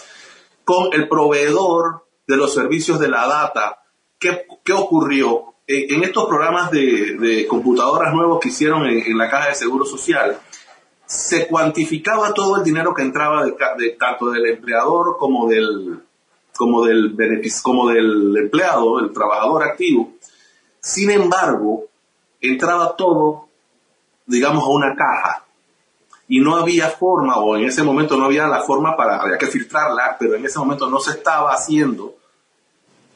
[0.63, 3.79] con el proveedor de los servicios de la data.
[4.17, 5.55] ¿Qué, qué ocurrió?
[5.69, 9.83] En, estos programas de, de computadoras nuevos que hicieron en, en la Caja de Seguro
[9.83, 10.39] Social,
[11.07, 13.43] se cuantificaba todo el dinero que entraba
[13.97, 16.03] tanto del empleador como del
[16.55, 17.15] como del
[17.63, 20.11] como del empleado, el trabajador activo.
[20.79, 21.85] Sin embargo,
[22.41, 23.47] entraba todo,
[24.25, 25.45] digamos, a una caja
[26.27, 29.47] y no había forma, o en ese momento no había la forma para, había que
[29.47, 32.15] filtrarla, pero en ese momento no se estaba haciendo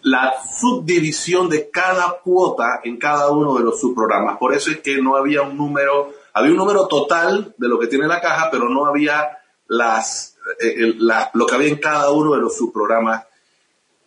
[0.04, 4.38] la subdivisión de cada cuota en cada uno de los subprogramas.
[4.38, 7.88] Por eso es que no había un número, había un número total de lo que
[7.88, 10.94] tiene la caja, pero no había las, eh,
[11.34, 13.26] lo que había en cada uno de los subprogramas.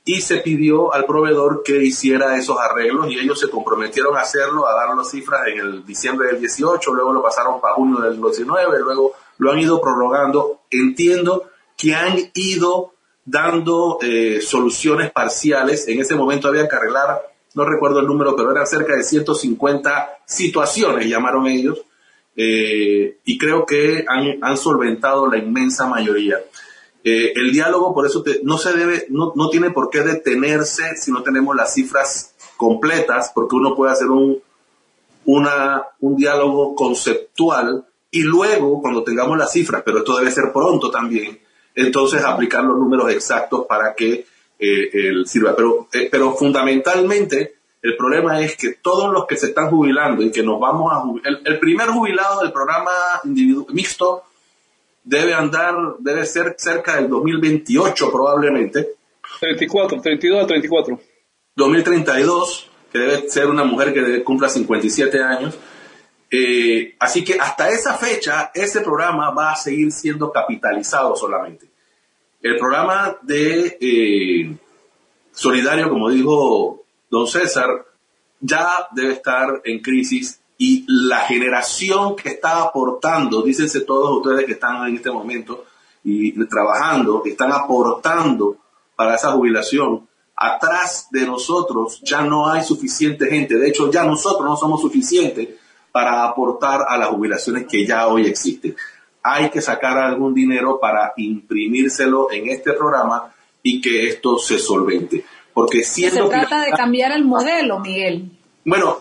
[0.07, 4.66] Y se pidió al proveedor que hiciera esos arreglos y ellos se comprometieron a hacerlo,
[4.68, 8.20] a dar las cifras en el diciembre del 18, luego lo pasaron para junio del
[8.20, 10.61] 19, luego lo han ido prorrogando.
[10.70, 11.45] Entiendo
[11.77, 12.93] que han ido
[13.25, 15.89] dando eh, soluciones parciales.
[15.89, 17.22] En ese momento había que arreglar,
[17.55, 21.81] no recuerdo el número, pero eran cerca de 150 situaciones, llamaron ellos,
[22.37, 26.39] eh, y creo que han, solventado la inmensa mayoría.
[27.05, 31.12] Eh, el diálogo, por eso no se debe, no, no, tiene por qué detenerse si
[31.12, 34.41] no tenemos las cifras completas, porque uno puede hacer un,
[35.24, 41.39] un diálogo conceptual y luego, cuando tengamos las cifras, pero esto debe ser pronto también,
[41.74, 44.26] entonces aplicar los números exactos para que
[44.59, 45.55] eh, sirva.
[45.57, 50.43] Pero, pero fundamentalmente el problema es que todos los que se están jubilando y que
[50.43, 52.91] nos vamos a jubilar, el, primer jubilado del programa
[53.24, 54.22] mixto
[55.03, 58.89] debe andar, debe ser cerca del 2028 probablemente.
[59.39, 61.01] 34, 32 a 34.
[61.57, 65.55] 2032, que debe ser una mujer que cumpla 57 años.
[66.30, 71.66] Eh, así que hasta esa fecha, ese programa va a seguir siendo capitalizado solamente.
[72.41, 74.57] El programa de eh,
[75.32, 76.84] solidario, como dijo
[77.14, 77.86] don César,
[78.40, 84.52] ya debe estar en crisis y la generación que está aportando, dícense todos ustedes que
[84.52, 85.64] están en este momento
[86.02, 88.56] y trabajando, están aportando
[88.96, 93.56] para esa jubilación, atrás de nosotros ya no hay suficiente gente.
[93.56, 95.50] De hecho, ya nosotros no somos suficientes
[95.92, 98.74] para aportar a las jubilaciones que ya hoy existen.
[99.22, 105.24] Hay que sacar algún dinero para imprimírselo en este programa y que esto se solvente.
[105.55, 108.30] Porque se trata de cambiar el modelo, Miguel.
[108.64, 108.98] Bueno,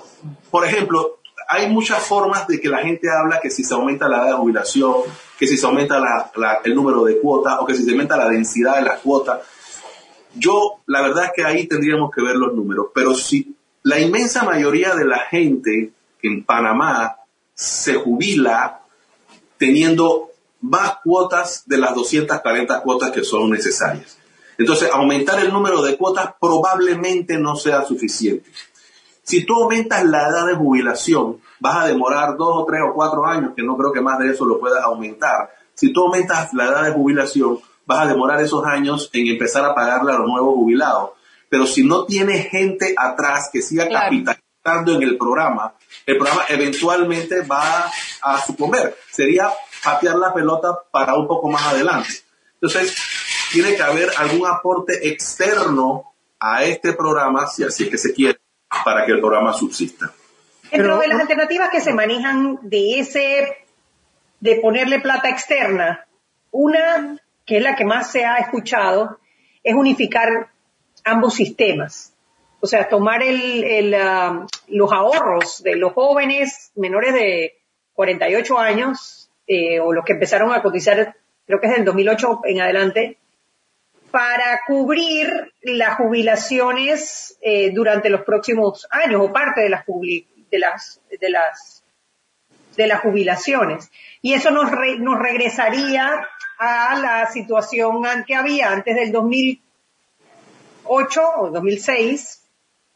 [0.51, 4.17] por ejemplo, hay muchas formas de que la gente habla que si se aumenta la
[4.17, 4.93] edad de jubilación,
[5.37, 5.99] que si se aumenta
[6.63, 9.41] el número de cuotas o que si se aumenta la densidad de las cuotas.
[10.35, 14.43] Yo, la verdad es que ahí tendríamos que ver los números, pero si la inmensa
[14.43, 15.91] mayoría de la gente
[16.21, 17.17] en Panamá
[17.53, 18.81] se jubila
[19.57, 20.31] teniendo
[20.61, 24.17] más cuotas de las 240 cuotas que son necesarias.
[24.57, 28.49] Entonces, aumentar el número de cuotas probablemente no sea suficiente.
[29.23, 33.25] Si tú aumentas la edad de jubilación, vas a demorar dos o tres o cuatro
[33.25, 35.49] años, que no creo que más de eso lo puedas aumentar.
[35.73, 39.73] Si tú aumentas la edad de jubilación, vas a demorar esos años en empezar a
[39.73, 41.11] pagarle a los nuevos jubilados.
[41.49, 45.73] Pero si no tienes gente atrás que siga capitalizando en el programa,
[46.05, 47.91] el programa eventualmente va
[48.21, 48.93] a sucumbir.
[49.09, 49.49] Sería
[49.83, 52.09] patear la pelota para un poco más adelante.
[52.55, 52.95] Entonces,
[53.53, 58.39] tiene que haber algún aporte externo a este programa, si así es que se quiere,
[58.83, 60.11] para que el programa subsista.
[60.71, 63.57] Dentro de las alternativas que se manejan de ese,
[64.39, 66.07] de ponerle plata externa,
[66.49, 69.19] una que es la que más se ha escuchado,
[69.63, 70.49] es unificar
[71.03, 72.11] ambos sistemas.
[72.59, 77.53] O sea, tomar el, ah, los ahorros de los jóvenes menores de
[77.93, 82.61] 48 años eh, o los que empezaron a cotizar, creo que es del 2008 en
[82.61, 83.19] adelante,
[84.13, 91.01] para cubrir las jubilaciones eh, durante los próximos años o parte de las, de las,
[91.19, 91.83] de las,
[92.77, 93.89] de las jubilaciones.
[94.21, 102.43] Y eso nos, nos regresaría a la situación que había antes del 2008 o 2006,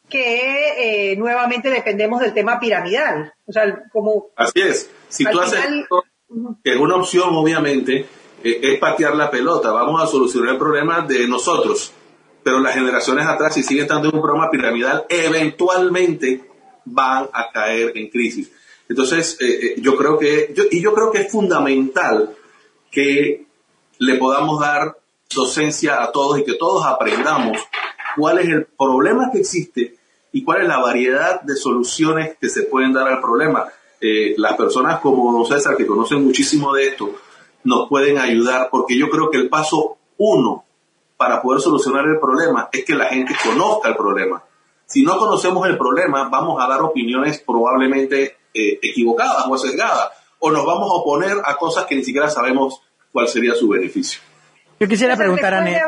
[0.08, 3.34] que eh, nuevamente dependemos del tema piramidal.
[3.48, 4.28] O sea, como...
[4.36, 4.92] Así es.
[5.10, 5.66] Si tú haces
[6.64, 8.06] que es una opción, obviamente,
[8.52, 9.72] es patear la pelota.
[9.72, 11.92] Vamos a solucionar el problema de nosotros.
[12.44, 16.44] Pero las generaciones atrás, si siguen estando en un programa piramidal, eventualmente
[16.86, 18.52] van a caer en crisis.
[18.88, 22.36] Entonces, eh, yo creo que, y yo creo que es fundamental
[22.90, 23.46] que
[24.00, 24.98] le podamos dar
[25.34, 27.58] docencia a todos y que todos aprendamos
[28.16, 29.98] cuál es el problema que existe
[30.32, 33.66] y cuál es la variedad de soluciones que se pueden dar al problema.
[34.00, 37.14] Eh, las personas como don César, que conocen muchísimo de esto,
[37.64, 40.66] nos pueden ayudar, porque yo creo que el paso uno
[41.18, 44.44] para poder solucionar el problema es que la gente conozca el problema.
[44.86, 50.52] Si no conocemos el problema, vamos a dar opiniones probablemente eh, equivocadas o sesgadas, o
[50.52, 52.82] nos vamos a oponer a cosas que ni siquiera sabemos
[53.12, 54.22] cuál sería su beneficio.
[54.80, 55.82] Yo quisiera preguntar a Net.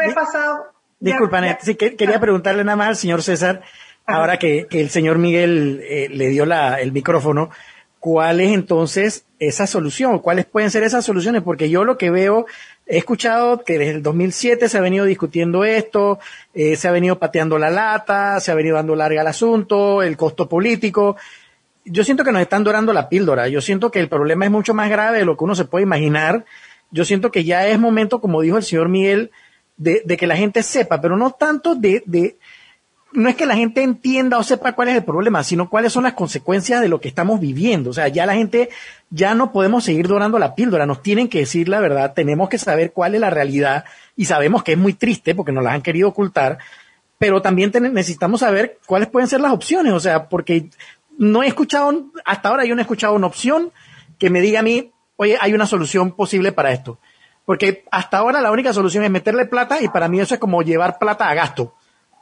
[1.00, 1.60] Disculpa, Net.
[1.62, 3.62] Sí, quería preguntarle nada más al señor César,
[4.06, 7.52] ahora que, el señor Miguel eh, le dio la, el micrófono,
[8.00, 10.20] ¿cuál es entonces esa solución?
[10.20, 11.42] ¿Cuáles pueden ser esas soluciones?
[11.42, 12.46] Porque yo lo que veo
[12.88, 16.20] he escuchado que desde el 2007 se ha venido discutiendo esto,
[16.54, 20.18] eh, se ha venido pateando la lata, se ha venido dando larga el asunto, el
[20.18, 21.18] costo político.
[21.86, 23.48] Yo siento que nos están dorando la píldora.
[23.48, 25.84] Yo siento que el problema es mucho más grave de lo que uno se puede
[25.84, 26.46] imaginar.
[26.92, 29.32] Yo siento que ya es momento, como dijo el señor Miguel,
[29.78, 32.38] de, de que la gente sepa, pero no tanto de, de,
[33.12, 36.04] no es que la gente entienda o sepa cuál es el problema, sino cuáles son
[36.04, 37.90] las consecuencias de lo que estamos viviendo.
[37.90, 38.70] O sea, ya la gente,
[39.10, 42.60] ya no podemos seguir dorando la píldora, nos tienen que decir la verdad, tenemos que
[42.60, 43.86] saber cuál es la realidad
[44.16, 46.60] y sabemos que es muy triste porque nos la han querido ocultar,
[47.18, 49.94] pero también necesitamos saber cuáles pueden ser las opciones.
[49.94, 50.70] O sea, porque
[51.18, 53.72] no he escuchado, hasta ahora yo no he escuchado una opción
[54.20, 57.00] que me diga a mí, oye, hay una solución posible para esto.
[57.46, 60.62] Porque hasta ahora la única solución es meterle plata y para mí eso es como
[60.62, 61.74] llevar plata a gasto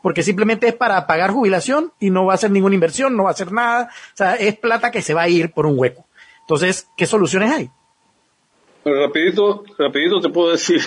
[0.07, 3.31] porque simplemente es para pagar jubilación y no va a hacer ninguna inversión, no va
[3.31, 6.05] a hacer nada, o sea, es plata que se va a ir por un hueco.
[6.39, 7.69] Entonces, ¿qué soluciones hay?
[8.85, 10.79] rapidito, rapidito te puedo decir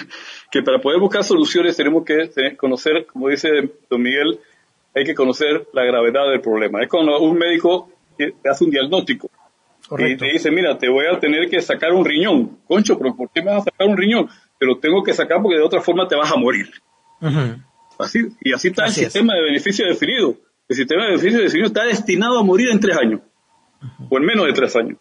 [0.51, 3.51] que para poder buscar soluciones tenemos que conocer, como dice
[3.91, 4.41] don Miguel,
[4.97, 6.83] hay que conocer la gravedad del problema.
[6.83, 7.91] Es cuando un médico
[8.51, 9.29] hace un diagnóstico
[9.99, 12.57] y te dice, mira, te voy a tener que sacar un riñón.
[12.67, 14.31] Concho, pero ¿por qué me vas a sacar un riñón?
[14.59, 16.71] Te lo tengo que sacar porque de otra forma te vas a morir.
[18.01, 20.37] Así, y así está el sistema de beneficio definido.
[20.69, 23.21] El sistema de beneficio definido está destinado a morir en tres años,
[24.09, 24.99] o en menos de tres años.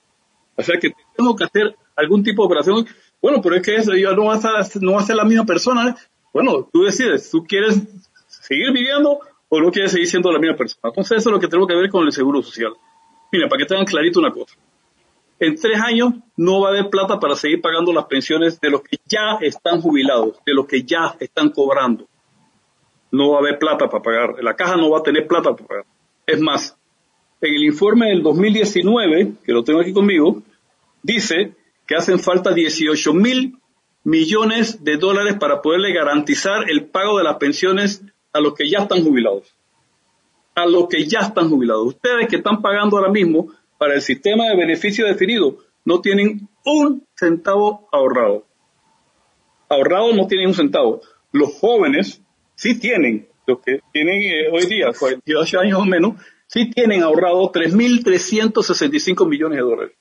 [0.55, 2.85] O sea que tengo que hacer algún tipo de operación.
[3.21, 5.45] Bueno, pero es que eso no va a ser, no va a ser la misma
[5.45, 5.95] persona.
[6.33, 7.81] Bueno, tú decides, ¿tú quieres
[8.27, 10.89] seguir viviendo o no quieres seguir siendo la misma persona?
[10.89, 12.73] Entonces eso es lo que tenemos que ver con el seguro social.
[13.31, 14.55] Mira, para que tengan clarito una cosa.
[15.39, 18.81] En tres años no va a haber plata para seguir pagando las pensiones de los
[18.81, 22.08] que ya están jubilados, de los que ya están cobrando
[23.11, 25.67] no va a haber plata para pagar, la caja no va a tener plata para
[25.67, 25.85] pagar.
[26.25, 26.77] Es más,
[27.41, 30.43] en el informe del 2019, que lo tengo aquí conmigo,
[31.01, 31.53] dice
[31.87, 33.57] que hacen falta 18 mil
[34.03, 38.03] millones de dólares para poderle garantizar el pago de las pensiones
[38.33, 39.55] a los que ya están jubilados.
[40.55, 41.87] A los que ya están jubilados.
[41.87, 43.47] Ustedes que están pagando ahora mismo
[43.77, 48.45] para el sistema de beneficio definido no tienen un centavo ahorrado.
[49.69, 51.01] Ahorrado no tienen un centavo.
[51.31, 52.21] Los jóvenes
[52.59, 57.49] sí tienen, los que tienen eh, hoy día 48 años o menos, sí tienen ahorrado
[57.53, 59.95] 3.365 millones de dólares.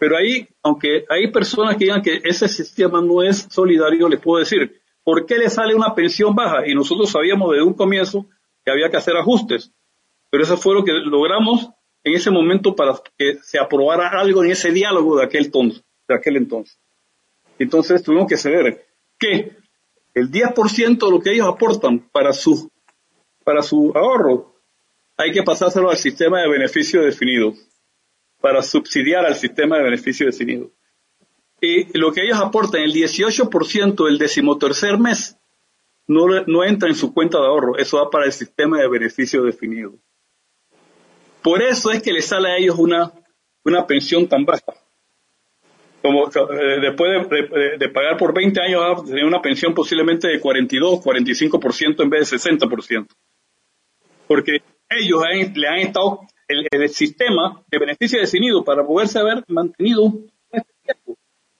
[0.00, 4.40] Pero ahí, aunque hay personas que digan que ese sistema no es solidario, les puedo
[4.40, 6.66] decir, ¿por qué le sale una pensión baja?
[6.66, 8.26] Y nosotros sabíamos desde un comienzo
[8.64, 9.72] que había que hacer ajustes.
[10.28, 11.70] Pero eso fue lo que logramos
[12.02, 16.36] en ese momento para que se aprobara algo en ese diálogo de aquel, de aquel
[16.36, 16.80] entonces.
[17.60, 18.86] Entonces tuvimos que ceder.
[19.18, 19.59] ¿Qué?
[20.20, 22.70] El 10% de lo que ellos aportan para su,
[23.44, 24.54] para su ahorro,
[25.16, 27.54] hay que pasárselo al sistema de beneficio definido,
[28.40, 30.70] para subsidiar al sistema de beneficio definido.
[31.60, 35.36] Y lo que ellos aportan, el 18% del decimotercer mes,
[36.06, 39.42] no, no entra en su cuenta de ahorro, eso va para el sistema de beneficio
[39.42, 39.94] definido.
[41.42, 43.12] Por eso es que les sale a ellos una,
[43.64, 44.79] una pensión tan baja
[46.02, 47.28] como eh, después
[47.78, 52.10] de, pagar por 20 años va a tener una pensión posiblemente de 42, 45% en
[52.10, 53.06] vez de 60%.
[54.26, 55.22] Porque ellos
[55.54, 60.12] le han estado, el, sistema de beneficio definido para poderse haber mantenido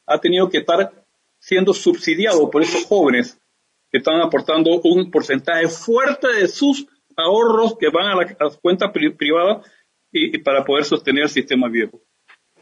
[0.07, 0.93] ha tenido que estar
[1.38, 3.38] siendo subsidiado por esos jóvenes
[3.91, 6.86] que están aportando un porcentaje fuerte de sus
[7.16, 9.66] ahorros que van a las cuentas privadas
[10.12, 12.01] y para poder sostener el sistema viejo.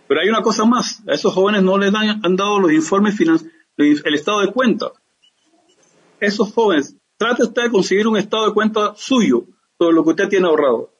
[0.08, 3.14] Pero hay una cosa más, a esos jóvenes no les dan, han dado los informes
[3.14, 4.90] financieros, el estado de cuenta.
[6.18, 9.44] Esos jóvenes, trate usted de conseguir un estado de cuenta suyo
[9.78, 10.90] sobre lo que usted tiene ahorrado.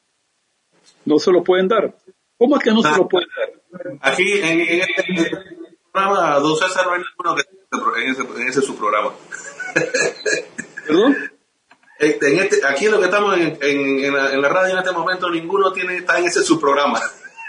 [1.07, 1.97] No se lo pueden dar.
[2.37, 3.99] ¿Cómo es que no se lo pueden dar?
[4.03, 5.31] Aquí en, este
[5.91, 9.13] programa, don César, no hay ninguno que en ese, en ese su programa.
[10.87, 11.17] ¿Perdón?
[11.99, 15.29] En este, aquí lo que estamos en, en, la, en, la, radio en este momento,
[15.31, 17.01] ninguno tiene, está en ese su programa.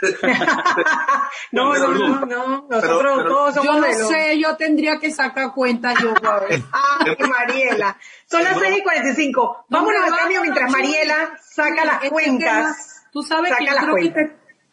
[1.52, 5.94] no, no, no, no, nosotros todos somos Yo no sé, yo tendría que sacar cuenta
[6.02, 7.98] yo, Ay, Mariela.
[8.26, 9.66] Son las 6 y 45.
[9.70, 13.08] Vámonos al cambio mientras Mariela saca las este cuentas.
[13.12, 14.06] Tú sabes que yo, creo que,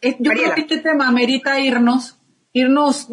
[0.01, 2.19] este, yo creo que este tema merita irnos.
[2.53, 3.07] Irnos,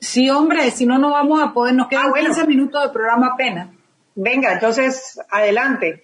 [0.00, 1.74] sí, hombre, si no, no vamos a poder.
[1.74, 3.70] Nos quedan ah, 15 minutos de programa apenas.
[4.14, 6.02] Venga, entonces, adelante.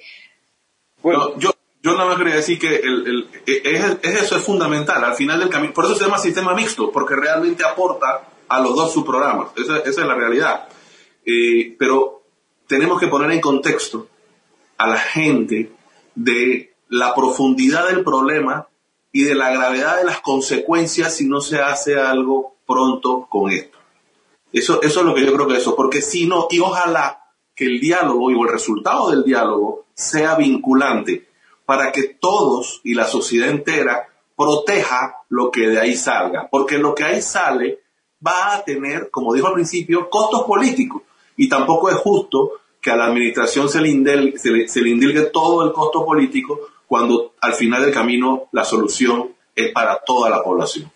[1.02, 1.50] Bueno, yo,
[1.82, 5.72] yo nada más quería decir que el, es, eso es fundamental al final del camino.
[5.72, 9.50] Por eso se llama sistema mixto, porque realmente aporta a los dos subprogramas.
[9.56, 10.68] Esa, esa es la realidad.
[11.24, 12.22] Eh, pero
[12.66, 14.08] tenemos que poner en contexto
[14.76, 15.72] a la gente
[16.14, 18.68] de la profundidad del problema
[19.12, 23.78] y de la gravedad de las consecuencias si no se hace algo pronto con esto.
[24.52, 27.24] Eso, eso es lo que yo creo que eso, porque si no, y ojalá
[27.54, 31.27] que el diálogo y el resultado del diálogo sea vinculante
[31.68, 36.94] para que todos y la sociedad entera proteja lo que de ahí salga, porque lo
[36.94, 37.80] que ahí sale
[38.26, 41.02] va a tener, como dijo al principio, costos políticos
[41.36, 44.88] y tampoco es justo que a la administración se le, indel, se, le, se le
[44.88, 50.30] indilgue todo el costo político cuando al final del camino la solución es para toda
[50.30, 50.90] la población.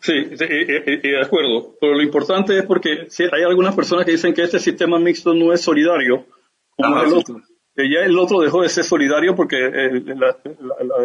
[0.00, 1.76] Sí, de acuerdo.
[1.80, 5.32] Pero lo importante es porque si hay algunas personas que dicen que este sistema mixto
[5.32, 6.26] no es solidario,
[6.76, 7.40] como el otro.
[7.76, 10.36] Ya el otro dejó de ser solidario porque la,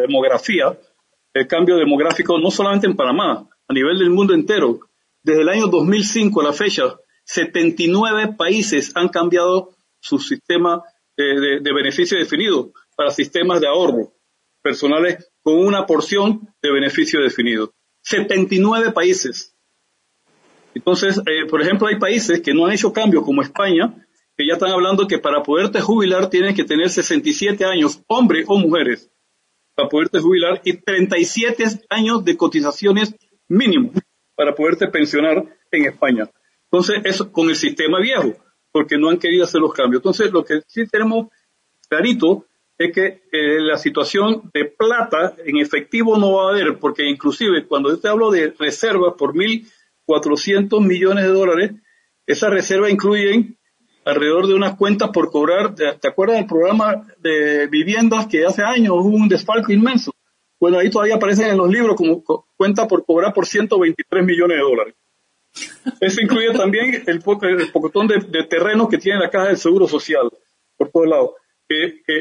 [0.01, 0.77] demografía,
[1.33, 4.79] el cambio demográfico, no solamente en Panamá, a nivel del mundo entero,
[5.21, 6.95] desde el año 2005 a la fecha,
[7.25, 10.81] 79 países han cambiado su sistema
[11.17, 14.13] de, de beneficio definido para sistemas de ahorro
[14.61, 17.73] personales con una porción de beneficio definido.
[18.03, 19.55] 79 países.
[20.73, 23.93] Entonces, eh, por ejemplo, hay países que no han hecho cambio, como España,
[24.41, 28.57] que ya están hablando que para poderte jubilar tienes que tener 67 años, hombre o
[28.57, 29.11] mujeres,
[29.75, 33.13] para poderte jubilar, y 37 años de cotizaciones
[33.47, 33.91] mínimo
[34.35, 36.27] para poderte pensionar en España.
[36.71, 38.33] Entonces, eso con el sistema viejo,
[38.71, 39.99] porque no han querido hacer los cambios.
[39.99, 41.27] Entonces, lo que sí tenemos
[41.87, 42.47] clarito
[42.79, 47.67] es que eh, la situación de plata en efectivo no va a haber, porque inclusive
[47.67, 51.71] cuando yo te hablo de reservas por 1.400 millones de dólares,
[52.25, 53.59] esas reservas incluyen
[54.05, 58.95] alrededor de unas cuentas por cobrar, ¿te acuerdas del programa de viviendas que hace años
[58.97, 60.13] hubo un desfalco inmenso?
[60.59, 62.23] Bueno, ahí todavía aparecen en los libros como
[62.55, 64.95] cuenta por cobrar por 123 millones de dólares.
[65.99, 69.87] Eso incluye también el, el pocotón de, de terrenos que tiene la Caja del Seguro
[69.87, 70.29] Social,
[70.77, 71.31] por todos lados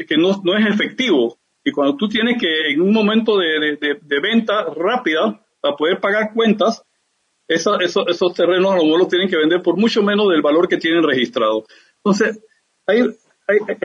[0.07, 1.37] que, no, es efectivo.
[1.63, 6.83] Y cuando tú tienes que, en un momento de, venta rápida, para poder pagar cuentas,
[7.55, 10.77] esos terrenos a lo mejor los tienen que vender por mucho menos del valor que
[10.77, 11.65] tienen registrado.
[11.97, 12.39] Entonces,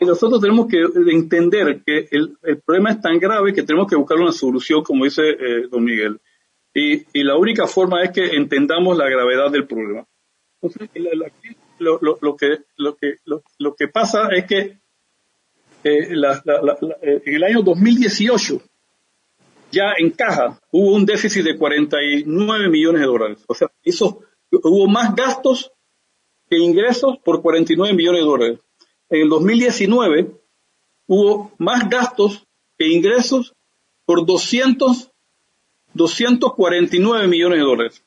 [0.00, 4.32] nosotros tenemos que entender que el, problema es tan grave que tenemos que buscar una
[4.32, 6.20] solución, como dice eh, don Miguel.
[6.74, 10.06] Y, la única forma es que entendamos la gravedad del problema.
[10.60, 10.90] Entonces,
[11.78, 13.16] lo, lo, que, lo, que,
[13.58, 14.78] lo que pasa es que
[15.84, 18.60] eh, eh, en el año 2018
[19.70, 23.44] ya en caja hubo un déficit de 49 millones de dólares.
[23.46, 25.72] O sea, hizo, hubo más gastos
[26.48, 28.58] que ingresos por 49 millones de dólares.
[29.08, 30.30] En el 2019
[31.06, 32.46] hubo más gastos
[32.78, 33.54] que ingresos
[34.04, 35.10] por 200,
[35.94, 38.02] 249 millones de dólares.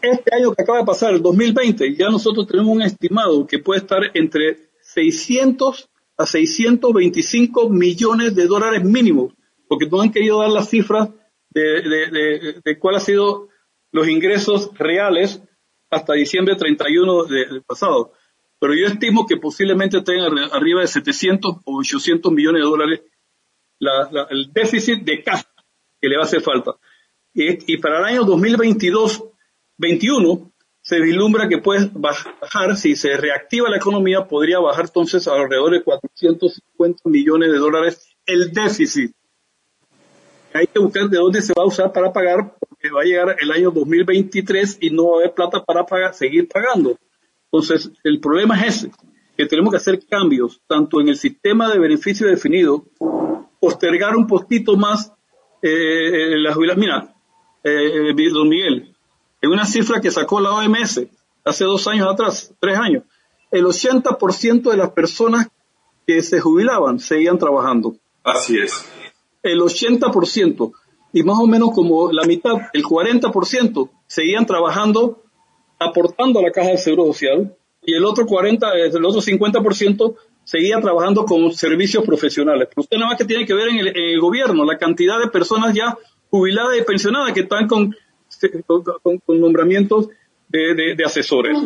[0.00, 3.80] Este año que acaba de pasar, el 2020, ya nosotros tenemos un estimado que puede
[3.80, 9.32] estar entre 600 a 625 millones de dólares mínimos,
[9.68, 11.10] porque no han querido dar las cifras
[11.50, 13.48] de, de, de, cuál ha sido
[13.92, 15.42] los ingresos reales
[15.90, 18.12] hasta diciembre 31 del pasado.
[18.60, 23.02] Pero yo estimo que posiblemente tengan arriba de 700 o 800 millones de dólares
[24.30, 25.46] el déficit de caja
[26.00, 26.72] que le va a hacer falta.
[27.32, 30.50] Y, y para el año 2022-21
[30.88, 35.82] se vislumbra que puede bajar, si se reactiva la economía, podría bajar entonces alrededor de
[35.82, 39.14] 450 millones de dólares el déficit.
[40.52, 43.36] Hay que buscar de dónde se va a usar para pagar, porque va a llegar
[43.38, 46.96] el año 2023 y no va a haber plata para pagar, seguir pagando.
[47.50, 48.90] Entonces, el problema es ese,
[49.36, 52.84] que tenemos que hacer cambios, tanto en el sistema de beneficio definido,
[53.60, 55.12] postergar un poquito más
[55.62, 56.80] eh, la jubilación.
[56.80, 57.14] Mira,
[57.64, 58.94] eh, don Miguel,
[59.40, 61.06] en una cifra que sacó la OMS
[61.44, 63.04] hace dos años atrás, tres años,
[63.50, 65.48] el 80% de las personas
[66.06, 67.96] que se jubilaban seguían trabajando.
[68.24, 68.84] Así es.
[69.42, 70.72] El 80%,
[71.12, 75.22] y más o menos como la mitad, el 40%, seguían trabajando
[75.78, 80.80] aportando a la caja de seguro social, y el otro 40, el otro 50% seguía
[80.80, 82.68] trabajando con servicios profesionales.
[82.68, 85.74] Pero usted nada más que tiene que ver en el gobierno, la cantidad de personas
[85.74, 85.96] ya
[86.30, 87.94] jubiladas y pensionadas que están con
[89.04, 90.08] con, nombramientos
[90.48, 91.56] de, asesores.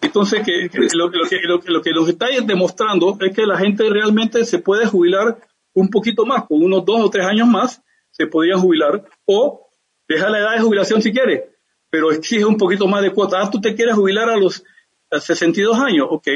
[0.00, 4.58] Entonces, que, lo, que, lo, que los está demostrando es que la gente realmente se
[4.58, 5.38] puede jubilar
[5.78, 9.70] un poquito más, con unos dos o tres años más, se podría jubilar, o
[10.08, 11.50] deja la edad de jubilación si quiere,
[11.90, 13.40] pero exige un poquito más de cuota.
[13.40, 14.64] Ah, tú te quieres jubilar a los
[15.10, 16.28] 62 años, ok.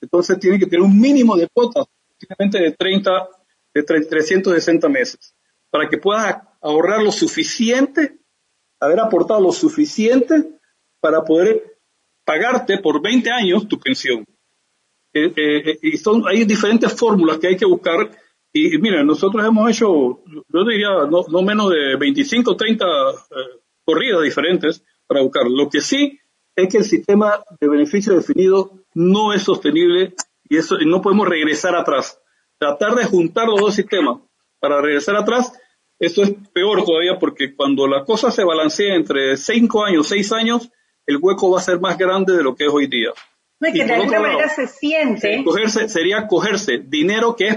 [0.00, 1.84] Entonces tiene que tener un mínimo de cuota,
[2.18, 3.28] simplemente de 30,
[3.74, 5.34] de 360 meses,
[5.70, 8.18] para que puedas ahorrar lo suficiente
[8.80, 10.58] haber aportado lo suficiente
[11.00, 11.78] para poder
[12.24, 14.24] pagarte por 20 años tu pensión.
[15.12, 18.10] Eh, eh, eh, y son, hay diferentes fórmulas que hay que buscar.
[18.66, 19.86] Y, mira, nosotros hemos hecho,
[20.48, 22.84] yo diría, no, menos de 25 o 30
[23.84, 25.44] corridas diferentes para buscar.
[25.48, 26.18] Lo que sí
[26.56, 30.14] es que el sistema de beneficio definido no es sostenible
[30.48, 32.20] y eso y no podemos regresar atrás.
[32.58, 34.18] Tratar de juntar los dos sistemas
[34.58, 35.52] para regresar atrás,
[36.00, 40.70] eso es peor todavía porque cuando la cosa se balancea entre cinco años, seis años,
[41.06, 43.10] el hueco va a ser más grande de lo que es hoy día.
[43.60, 45.42] No, es que Y de alguna lado, manera se siente.
[45.44, 47.56] cogerse, sería cogerse dinero que es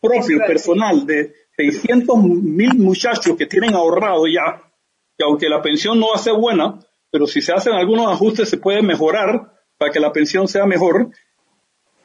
[0.00, 4.62] propio, personal, de 600 mil muchachos que tienen ahorrado ya,
[5.16, 6.78] que aunque la pensión no va a ser buena,
[7.10, 11.10] pero si se hacen algunos ajustes se puede mejorar para que la pensión sea mejor.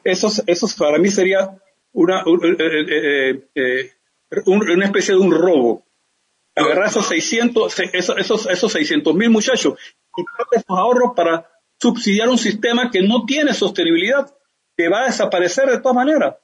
[0.04, 1.56] Eso, eso para mí sería
[1.92, 3.92] una, un- eh, eh, eh,
[4.46, 5.84] un- una especie de un robo.
[6.54, 9.74] Agarrar esos 600, se- esos, esos, esos 600 mil muchachos
[10.16, 10.22] y
[10.56, 14.26] esos ahorros para subsidiar un sistema que no tiene sostenibilidad,
[14.76, 16.36] que va a desaparecer de todas maneras.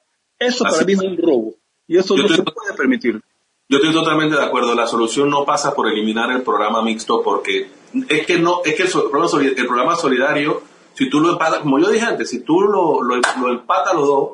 [0.45, 1.55] Eso para Así mí es un robo.
[1.87, 3.21] Y eso no te- se puede permitir.
[3.69, 4.75] Yo estoy totalmente de acuerdo.
[4.75, 7.69] La solución no pasa por eliminar el programa mixto porque
[8.09, 10.61] es que no, es que el, el programa solidario,
[10.93, 14.05] si tú lo empatas, como yo dije antes, si tú lo, lo, lo empatas los
[14.07, 14.29] dos,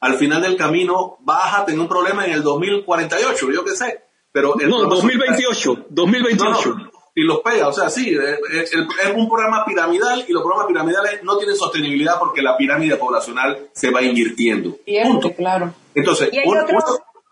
[0.00, 4.00] al final del camino vas a tener un problema en el 2048, yo qué sé.
[4.32, 6.68] Pero el No, programa 2028, 2028.
[6.70, 10.32] No, no, y los pega, o sea, sí, eh, eh, es un programa piramidal y
[10.32, 14.78] los programas piramidales no tienen sostenibilidad porque la pirámide poblacional se va invirtiendo.
[15.04, 15.32] Punto.
[15.34, 15.74] claro.
[15.94, 16.56] Entonces, un-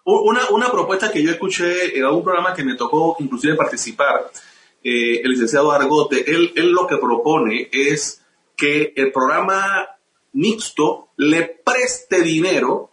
[0.04, 4.30] una, una propuesta que yo escuché en algún programa que me tocó inclusive participar,
[4.82, 8.22] eh, el licenciado Argote, él, él lo que propone es
[8.56, 9.88] que el programa
[10.32, 12.90] mixto le preste dinero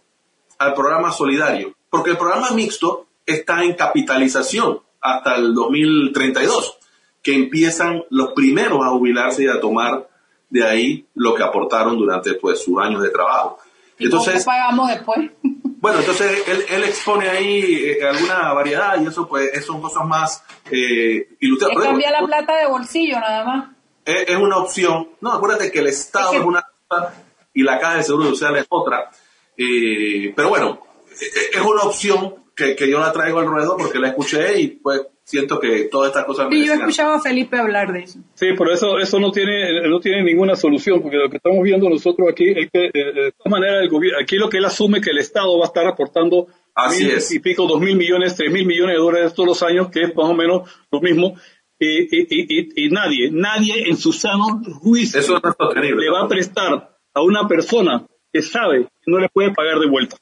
[0.58, 6.78] al programa solidario, porque el programa mixto está en capitalización hasta el 2032,
[7.22, 10.08] que empiezan los primeros a jubilarse y a tomar
[10.50, 13.60] de ahí lo que aportaron durante pues, sus años de trabajo.
[14.00, 15.32] ¿Y Entonces, cómo pagamos después?
[15.43, 20.43] bueno, entonces él, él expone ahí eh, alguna variedad y eso pues son cosas más
[20.72, 21.78] eh, ilustradas.
[21.78, 23.70] Es cambiar la plata de bolsillo nada más.
[24.06, 25.10] es, es una opción.
[25.20, 27.14] No, acuérdate que el Estado Es una cosa
[27.58, 29.10] y la Caja de Seguro Social es otra.
[29.58, 30.80] Eh, pero bueno,
[31.10, 34.68] eh, es una opción que, que yo la traigo al ruedo porque la escuché y
[34.70, 36.47] pues siento que todas estas cosas...
[36.49, 38.20] Sí, yo he escuchado a Felipe hablar de eso.
[38.34, 41.88] Sí, pero eso, eso no tiene, no tiene ninguna solución, porque lo que estamos viendo
[41.89, 44.99] nosotros aquí es que, eh, de todas maneras, el gobierno, aquí lo que él asume
[45.01, 47.32] que el Estado va a estar aportando Así mil es.
[47.34, 50.16] y pico, dos mil millones, tres mil millones de dólares todos los años, que es
[50.16, 51.36] más o menos lo mismo,
[51.80, 56.22] y, y, y, y- y nadie, nadie en su sano juicio Eso no le va
[56.24, 60.16] a prestar a una persona que sabe que no le puede pagar de vuelta.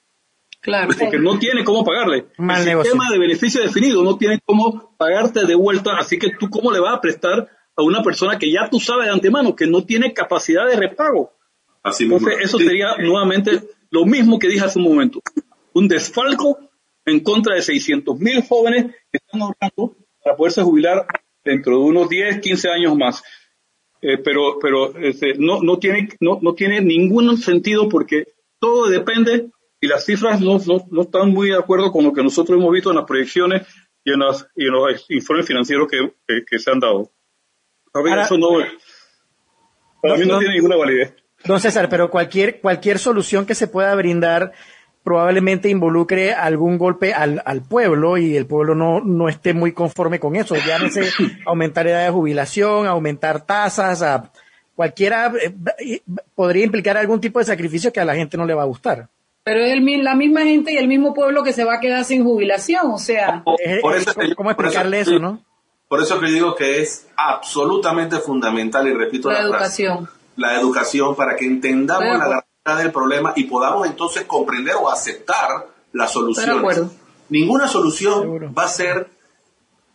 [0.66, 0.90] Claro.
[1.00, 2.26] porque no tiene cómo pagarle.
[2.40, 2.92] Mal el negocio.
[2.92, 6.80] sistema de beneficio definido no tiene cómo pagarte de vuelta, así que tú cómo le
[6.80, 7.48] vas a prestar
[7.78, 11.34] a una persona que ya tú sabes de antemano que no tiene capacidad de repago.
[11.84, 12.18] Así mismo.
[12.18, 13.62] Entonces eso sería nuevamente
[13.92, 15.22] lo mismo que dije hace un momento,
[15.74, 16.58] un desfalco
[17.06, 21.06] en contra de 600 mil jóvenes que están ahorrando para poderse jubilar
[21.44, 23.24] dentro de unos 10, 15 años más.
[24.02, 29.52] Eh, pero pero este, no, no, tiene, no, no tiene ningún sentido porque todo depende
[29.86, 32.72] y las cifras no, no, no están muy de acuerdo con lo que nosotros hemos
[32.74, 33.68] visto en las proyecciones
[34.04, 37.12] y en, las, y en los informes financieros que, que, que se han dado.
[37.94, 38.50] Ahora- eso no,
[40.02, 41.14] para No, mí no, no- tiene ninguna validez.
[41.44, 44.52] Don César, pero cualquier, cualquier solución que se pueda brindar
[45.04, 50.20] probablemente involucre algún golpe al, al pueblo y el pueblo no, no esté muy conforme
[50.20, 50.56] con eso.
[50.56, 51.02] Llámese
[51.46, 54.32] aumentar edad de jubilación, aumentar tasas, a
[54.76, 55.32] cualquiera
[55.80, 56.02] eh,
[56.34, 59.08] podría implicar algún tipo de sacrificio que a la gente no le va a gustar.
[59.46, 62.04] Pero es el la misma gente y el mismo pueblo que se va a quedar
[62.04, 63.56] sin jubilación, o sea, Por
[63.96, 65.40] es- eso que yo- ¿Cómo por eso explicarle eso, no?
[65.88, 70.10] Por eso que digo que es absolutamente fundamental, y repito la frase, educación.
[70.36, 72.26] la educación para que entendamos la
[72.66, 76.58] gravedad del problema y podamos entonces comprender o aceptar las soluciones.
[76.58, 76.90] acuerdo.
[77.30, 78.52] Ninguna solución Seguro.
[78.52, 79.08] va a ser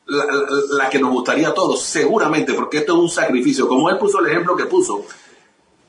[0.06, 0.46] la, la-
[0.84, 3.66] la que nos gustaría a todos, seguramente, porque esto es un sacrificio.
[3.68, 5.04] Como él puso el ejemplo que puso,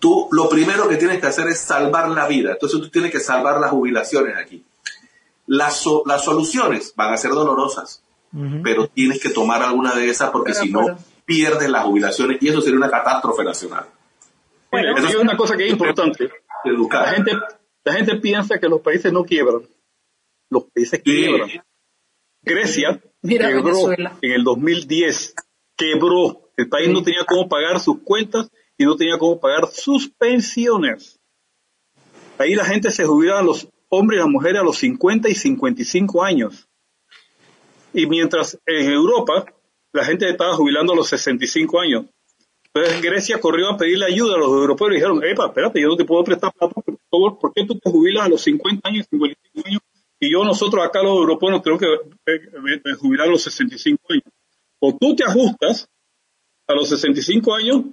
[0.01, 2.51] tú lo primero que tienes que hacer es salvar la vida.
[2.51, 4.65] Entonces tú tienes que salvar las jubilaciones aquí.
[5.47, 8.03] Las, so- las soluciones van a ser dolorosas,
[8.63, 12.61] pero tienes que tomar alguna de esas porque si no pierdes las jubilaciones y eso
[12.61, 13.85] sería una catástrofe nacional.
[14.71, 16.29] Bueno, eso es una cosa que es importante.
[16.65, 17.05] Educar.
[17.07, 17.31] La gente,
[17.83, 19.61] la gente piensa que los países no quiebran.
[20.49, 21.11] Los países Sí.
[21.11, 21.49] quiebran.
[22.43, 24.17] Grecia Mira quebró Venezuela.
[24.21, 25.35] en el 2010.
[25.77, 26.49] Quebró.
[26.57, 28.49] El país no tenía cómo pagar sus cuentas
[28.81, 31.19] y no tenía cómo pagar sus pensiones.
[32.39, 36.23] Ahí la gente se jubilaba, los hombres y las mujeres, a los 50 y 55
[36.23, 36.67] años.
[37.93, 39.45] Y mientras en Europa
[39.93, 42.05] la gente estaba jubilando a los 65 años.
[42.73, 45.89] Entonces Grecia corrió a pedirle ayuda a los europeos y le dijeron, epa, espérate, yo
[45.89, 48.89] no te puedo prestar plata, por favor, ¿por qué tú te jubilas a los 50
[48.89, 49.81] años, 55 años?
[50.19, 54.01] Y yo, nosotros acá los europeos nos tenemos que eh, eh, jubilar a los 65
[54.09, 54.23] años.
[54.79, 55.87] O tú te ajustas
[56.67, 57.83] a los 65 años,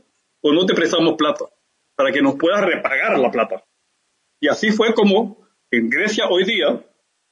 [0.43, 1.47] o no te prestamos plata,
[1.95, 3.64] para que nos puedas repagar la plata.
[4.41, 5.39] Y así fue como
[5.70, 6.84] en Grecia hoy día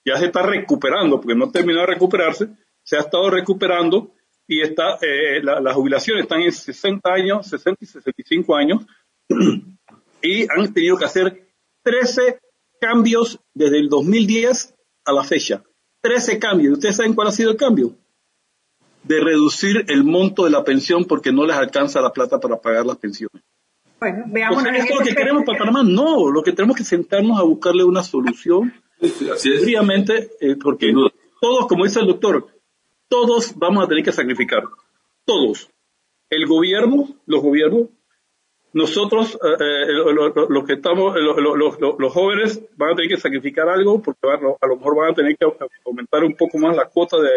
[0.05, 2.49] ya se está recuperando, porque no terminó de recuperarse,
[2.83, 4.13] se ha estado recuperando
[4.47, 8.87] y está, eh, las jubilaciones están en 60 años, 60 y 65 años,
[10.23, 11.49] y han tenido que hacer
[11.83, 12.39] 13
[12.81, 14.75] cambios desde el 2010
[15.07, 15.65] a la fecha.
[16.03, 16.75] 13 cambios.
[16.75, 17.97] ¿Ustedes saben cuál ha sido el cambio?
[19.07, 22.85] De reducir el monto de la pensión porque no les alcanza la plata para pagar
[22.87, 23.43] las pensiones.
[23.99, 24.65] Bueno, veamos.
[24.65, 25.83] ¿Esto es lo que queremos para Panamá?
[25.83, 28.73] No, lo que tenemos que sentarnos a buscarle una solución.
[29.01, 29.63] Así es.
[29.63, 30.93] Fríamente, eh, porque
[31.41, 32.47] todos, como dice el doctor,
[33.09, 34.65] todos vamos a tener que sacrificar.
[35.25, 35.71] Todos.
[36.29, 37.89] El gobierno, los gobiernos,
[38.73, 44.21] nosotros, eh, eh, los que estamos, los jóvenes van a tener que sacrificar algo porque
[44.29, 45.47] a lo mejor van a tener que
[45.87, 47.31] aumentar un poco más la cuota de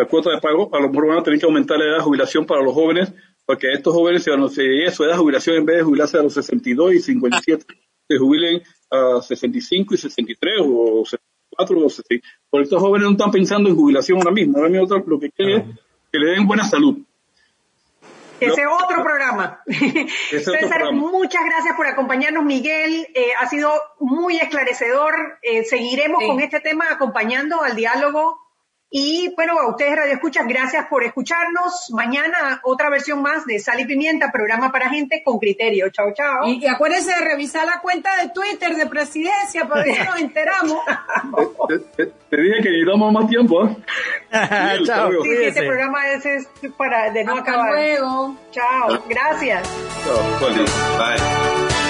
[0.00, 2.02] la cuota de pago, a lo mejor van a tener que aumentar la edad de
[2.02, 3.12] jubilación para los jóvenes,
[3.44, 6.32] porque estos jóvenes, si a su edad de jubilación, en vez de jubilarse a los
[6.32, 7.66] 62 y 57,
[8.08, 12.26] se jubilen a 65 y 63 o 64 o 60.
[12.48, 15.60] Porque estos jóvenes no están pensando en jubilación ahora mismo, ahora mismo lo que quieren
[15.60, 15.78] es
[16.10, 16.96] que le den buena salud.
[18.40, 19.60] Ese otro programa.
[20.30, 23.06] César, muchas gracias por acompañarnos, Miguel.
[23.14, 25.38] Eh, ha sido muy esclarecedor.
[25.42, 28.49] Eh, seguiremos con este tema acompañando al diálogo
[28.92, 31.90] y bueno, a ustedes Radio Escuchas, gracias por escucharnos.
[31.92, 35.90] Mañana otra versión más de Sal y Pimienta, programa para gente con criterio.
[35.90, 36.48] Chao, chao.
[36.48, 40.78] Y, acuérdense de revisar la cuenta de Twitter de Presidencia para ver si nos enteramos.
[41.96, 43.64] te, dije que damos más tiempo.
[44.32, 44.78] ¿eh?
[44.84, 45.10] chao.
[45.22, 47.72] Sí, este programa es, para de no Hasta acabar.
[47.72, 48.36] luego.
[48.50, 49.04] Chao.
[49.08, 49.68] Gracias.
[50.04, 50.50] Chao.
[50.98, 51.89] Bye.